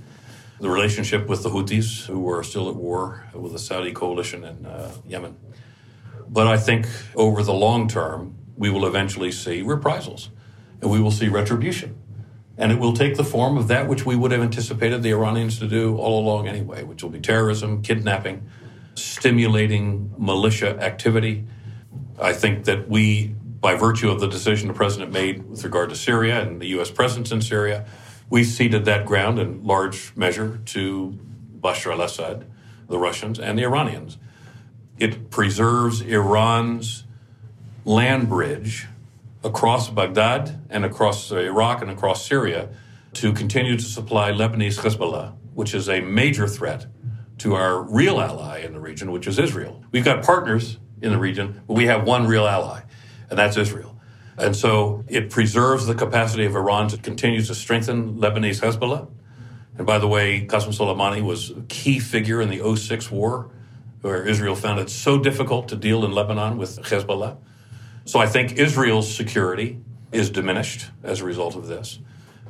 the 0.61 0.71
relationship 0.71 1.27
with 1.27 1.43
the 1.43 1.51
Houthis, 1.51 2.07
who 2.07 2.29
are 2.31 2.45
still 2.45 2.69
at 2.69 2.77
war 2.77 3.27
with 3.35 3.53
the 3.53 3.59
Saudi 3.59 3.93
coalition 3.93 4.45
in 4.45 4.65
uh, 4.65 4.93
Yemen. 5.07 5.37
But 6.29 6.47
I 6.47 6.57
think 6.57 6.87
over 7.17 7.43
the 7.43 7.53
long 7.53 7.89
term, 7.89 8.37
we 8.57 8.71
will 8.71 8.87
eventually 8.87 9.33
see 9.33 9.63
reprisals 9.63 10.31
and 10.81 10.91
we 10.91 11.01
will 11.01 11.11
see 11.11 11.29
retribution. 11.29 12.02
And 12.59 12.71
it 12.71 12.79
will 12.79 12.93
take 12.93 13.17
the 13.17 13.25
form 13.25 13.57
of 13.57 13.69
that 13.69 13.89
which 13.89 14.05
we 14.05 14.15
would 14.15 14.31
have 14.31 14.43
anticipated 14.43 15.03
the 15.03 15.11
Iranians 15.11 15.59
to 15.61 15.69
do 15.69 15.97
all 15.97 16.21
along 16.21 16.49
anyway, 16.49 16.83
which 16.83 17.03
will 17.03 17.11
be 17.11 17.21
terrorism, 17.21 17.83
kidnapping, 17.83 18.47
stimulating 18.95 20.15
militia 20.19 20.79
activity. 20.79 21.47
I 22.21 22.33
think 22.33 22.65
that 22.65 22.89
we 22.89 23.35
by 23.63 23.77
virtue 23.77 24.11
of 24.11 24.19
the 24.19 24.27
decision 24.27 24.67
the 24.67 24.75
president 24.75 25.13
made 25.13 25.49
with 25.49 25.63
regard 25.63 25.89
to 25.89 25.95
Syria 25.95 26.43
and 26.43 26.61
the 26.61 26.67
U.S. 26.69 26.91
presence 26.91 27.31
in 27.31 27.41
Syria, 27.41 27.87
we 28.29 28.43
ceded 28.43 28.85
that 28.87 29.07
ground 29.07 29.39
in 29.39 29.65
large 29.65 30.15
measure 30.17 30.61
to 30.67 31.17
Bashar 31.61 31.93
al 31.93 32.03
Assad, 32.03 32.45
the 32.89 32.99
Russians, 32.99 33.39
and 33.39 33.57
the 33.57 33.63
Iranians. 33.63 34.19
It 34.99 35.31
preserves 35.31 36.01
Iran's 36.01 37.05
land 37.85 38.29
bridge 38.29 38.89
across 39.45 39.91
Baghdad 39.91 40.65
and 40.71 40.85
across 40.85 41.33
uh, 41.33 41.37
Iraq 41.37 41.83
and 41.83 41.91
across 41.91 42.27
Syria 42.27 42.69
to 43.15 43.33
continue 43.33 43.77
to 43.77 43.85
supply 43.85 44.31
Lebanese 44.31 44.79
Hezbollah, 44.81 45.35
which 45.55 45.75
is 45.75 45.89
a 45.89 46.01
major 46.01 46.47
threat 46.47 46.87
to 47.39 47.55
our 47.55 47.83
real 47.83 48.21
ally 48.21 48.61
in 48.61 48.73
the 48.73 48.81
region, 48.81 49.11
which 49.11 49.27
is 49.27 49.39
Israel. 49.39 49.85
We've 49.91 50.05
got 50.05 50.25
partners 50.25 50.79
in 51.01 51.11
the 51.11 51.19
region, 51.19 51.63
but 51.67 51.75
we 51.75 51.87
have 51.87 52.07
one 52.07 52.27
real 52.27 52.47
ally 52.47 52.83
and 53.33 53.39
that's 53.39 53.57
Israel. 53.57 53.99
And 54.37 54.55
so 54.55 55.05
it 55.09 55.31
preserves 55.31 55.87
the 55.87 55.95
capacity 55.95 56.45
of 56.45 56.55
Iran 56.55 56.89
to 56.89 56.99
continue 56.99 57.41
to 57.43 57.55
strengthen 57.55 58.19
Lebanese 58.19 58.61
Hezbollah. 58.61 59.09
And 59.79 59.87
by 59.87 59.99
the 59.99 60.07
way, 60.07 60.47
Qasem 60.47 60.69
Soleimani 60.69 61.23
was 61.23 61.51
a 61.51 61.63
key 61.63 61.99
figure 61.99 62.43
in 62.43 62.51
the 62.51 62.77
06 62.77 63.11
war, 63.11 63.51
where 64.03 64.23
Israel 64.27 64.55
found 64.55 64.81
it 64.81 64.91
so 64.91 65.19
difficult 65.19 65.69
to 65.69 65.77
deal 65.77 66.05
in 66.05 66.13
Lebanon 66.13 66.59
with 66.59 66.79
Hezbollah. 66.83 67.39
So 68.05 68.19
I 68.19 68.27
think 68.27 68.59
Israel's 68.59 69.13
security 69.13 69.81
is 70.11 70.31
diminished 70.31 70.91
as 71.03 71.21
a 71.21 71.25
result 71.25 71.57
of 71.57 71.67
this. 71.67 71.99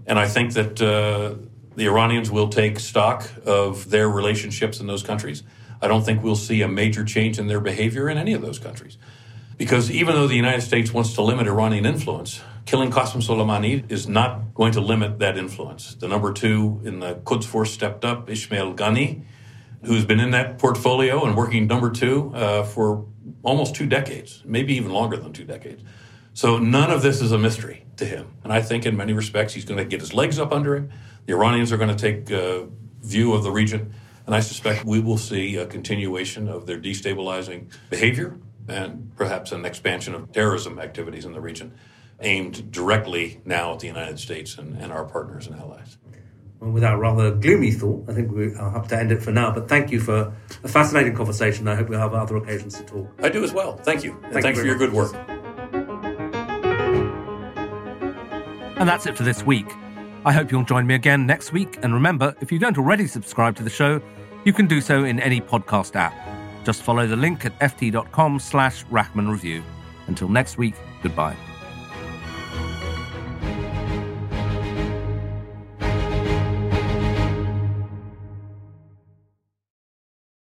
And 0.07 0.19
I 0.19 0.27
think 0.27 0.55
that 0.55 0.81
uh, 0.83 1.35
the 1.77 1.87
Iranians 1.87 2.31
will 2.31 2.49
take 2.49 2.81
stock 2.81 3.31
of 3.47 3.91
their 3.91 4.09
relationships 4.09 4.81
in 4.81 4.87
those 4.87 5.03
countries. 5.03 5.43
I 5.81 5.89
don't 5.89 6.05
think 6.05 6.23
we'll 6.23 6.37
see 6.37 6.63
a 6.63 6.69
major 6.69 7.05
change 7.05 7.39
in 7.39 7.47
their 7.47 7.61
behavior 7.61 8.09
in 8.09 8.19
any 8.19 8.33
of 8.33 8.43
those 8.43 8.59
countries. 8.59 8.99
Because 9.59 9.91
even 9.91 10.15
though 10.15 10.27
the 10.27 10.35
United 10.35 10.63
States 10.63 10.93
wants 10.93 11.15
to 11.15 11.23
limit 11.23 11.47
Iranian 11.47 11.87
influence, 11.87 12.41
killing 12.65 12.91
Qasem 12.91 13.23
Soleimani 13.23 13.91
is 13.91 14.09
not 14.09 14.55
going 14.55 14.73
to 14.73 14.81
limit 14.81 15.19
that 15.19 15.37
influence. 15.37 15.95
The 15.95 16.09
number 16.09 16.33
two 16.33 16.81
in 16.85 17.01
the 17.01 17.15
Quds 17.17 17.47
force 17.47 17.73
stepped 17.73 18.05
up, 18.05 18.31
Ismail 18.31 18.75
Qaani, 18.75 19.23
who's 19.85 20.05
been 20.05 20.21
in 20.21 20.31
that 20.31 20.59
portfolio 20.59 21.25
and 21.25 21.37
working 21.37 21.67
number 21.67 21.91
two 21.91 22.33
uh, 22.35 22.63
for 22.63 23.05
almost 23.43 23.75
two 23.75 23.87
decades, 23.87 24.43
maybe 24.45 24.75
even 24.75 24.93
longer 24.93 25.17
than 25.17 25.33
two 25.33 25.45
decades. 25.45 25.83
So 26.35 26.59
none 26.59 26.91
of 26.91 27.03
this 27.03 27.21
is 27.21 27.33
a 27.33 27.39
mystery 27.39 27.85
to 27.97 28.05
him. 28.05 28.33
And 28.45 28.53
I 28.53 28.63
think 28.63 28.87
in 28.87 28.97
many 28.97 29.13
respects 29.13 29.55
he's 29.55 29.65
going 29.65 29.79
to 29.79 29.85
get 29.85 30.01
his 30.01 30.15
legs 30.15 30.39
up 30.39 30.53
under 30.53 30.77
him. 30.77 30.91
The 31.27 31.35
Iranians 31.35 31.73
are 31.73 31.77
going 31.77 31.95
to 31.95 31.97
take 31.97 32.33
uh, 32.33 32.67
view 33.03 33.33
of 33.35 33.43
the 33.43 33.51
region. 33.51 33.93
And 34.27 34.35
I 34.35 34.41
suspect 34.41 34.85
we 34.85 35.01
will 35.01 35.19
see 35.19 35.57
a 35.57 35.67
continuation 35.67 36.49
of 36.49 36.67
their 36.67 36.81
destabilizing 36.81 37.73
behavior 37.91 38.39
and 38.69 39.13
perhaps 39.17 39.53
an 39.53 39.65
expansion 39.65 40.15
of 40.15 40.33
terrorism 40.33 40.79
activities 40.79 41.25
in 41.25 41.33
the 41.33 41.41
region 41.41 41.75
aimed 42.21 42.71
directly 42.71 43.41
now 43.45 43.73
at 43.73 43.81
the 43.81 43.89
United 43.89 44.21
States 44.21 44.57
and, 44.57 44.81
and 44.81 44.93
our 44.93 45.05
partners 45.05 45.49
and 45.49 45.59
allies. 45.59 45.99
Well, 46.63 46.71
with 46.71 46.83
that 46.85 46.97
rather 46.97 47.33
gloomy 47.33 47.73
thought, 47.73 48.05
I 48.09 48.13
think 48.13 48.31
we, 48.31 48.55
I'll 48.55 48.71
have 48.71 48.87
to 48.89 48.97
end 48.97 49.11
it 49.11 49.21
for 49.21 49.33
now. 49.33 49.51
But 49.51 49.69
thank 49.69 49.91
you 49.91 49.99
for 49.99 50.33
a 50.63 50.69
fascinating 50.69 51.13
conversation. 51.13 51.67
I 51.67 51.75
hope 51.75 51.89
we'll 51.89 51.99
have 51.99 52.15
other 52.15 52.37
occasions 52.37 52.79
to 52.79 52.85
talk. 52.85 53.11
I 53.21 53.31
do 53.31 53.43
as 53.43 53.53
well. 53.53 53.79
Thank 53.79 54.05
you. 54.05 54.13
And 54.23 54.33
thank 54.33 54.45
thanks 54.45 54.59
you 54.59 54.63
for 54.63 54.69
your 54.69 54.79
good 54.79 54.93
work. 54.93 55.13
And 58.79 58.89
that's 58.89 59.07
it 59.07 59.17
for 59.17 59.25
this 59.25 59.45
week. 59.45 59.67
I 60.25 60.33
hope 60.33 60.53
you'll 60.53 60.63
join 60.63 60.87
me 60.87 60.95
again 60.95 61.27
next 61.27 61.53
week. 61.53 61.81
And 61.83 61.93
remember, 61.93 62.37
if 62.41 62.53
you 62.53 62.61
don't 62.61 62.79
already 62.79 63.09
subscribe 63.09 63.57
to 63.57 63.65
the 63.65 63.71
show, 63.71 64.01
you 64.45 64.53
can 64.53 64.69
do 64.69 64.81
so 64.81 65.03
in 65.03 65.19
any 65.19 65.41
podcast 65.41 65.97
app. 65.97 66.15
Just 66.65 66.85
follow 66.85 67.09
the 67.09 67.17
link 67.17 67.45
at 67.45 67.59
ft.com 67.59 68.39
slash 68.39 68.85
Rachman 68.87 69.29
Review. 69.29 69.65
Until 70.07 70.29
next 70.29 70.59
week, 70.59 70.77
goodbye. 71.03 71.37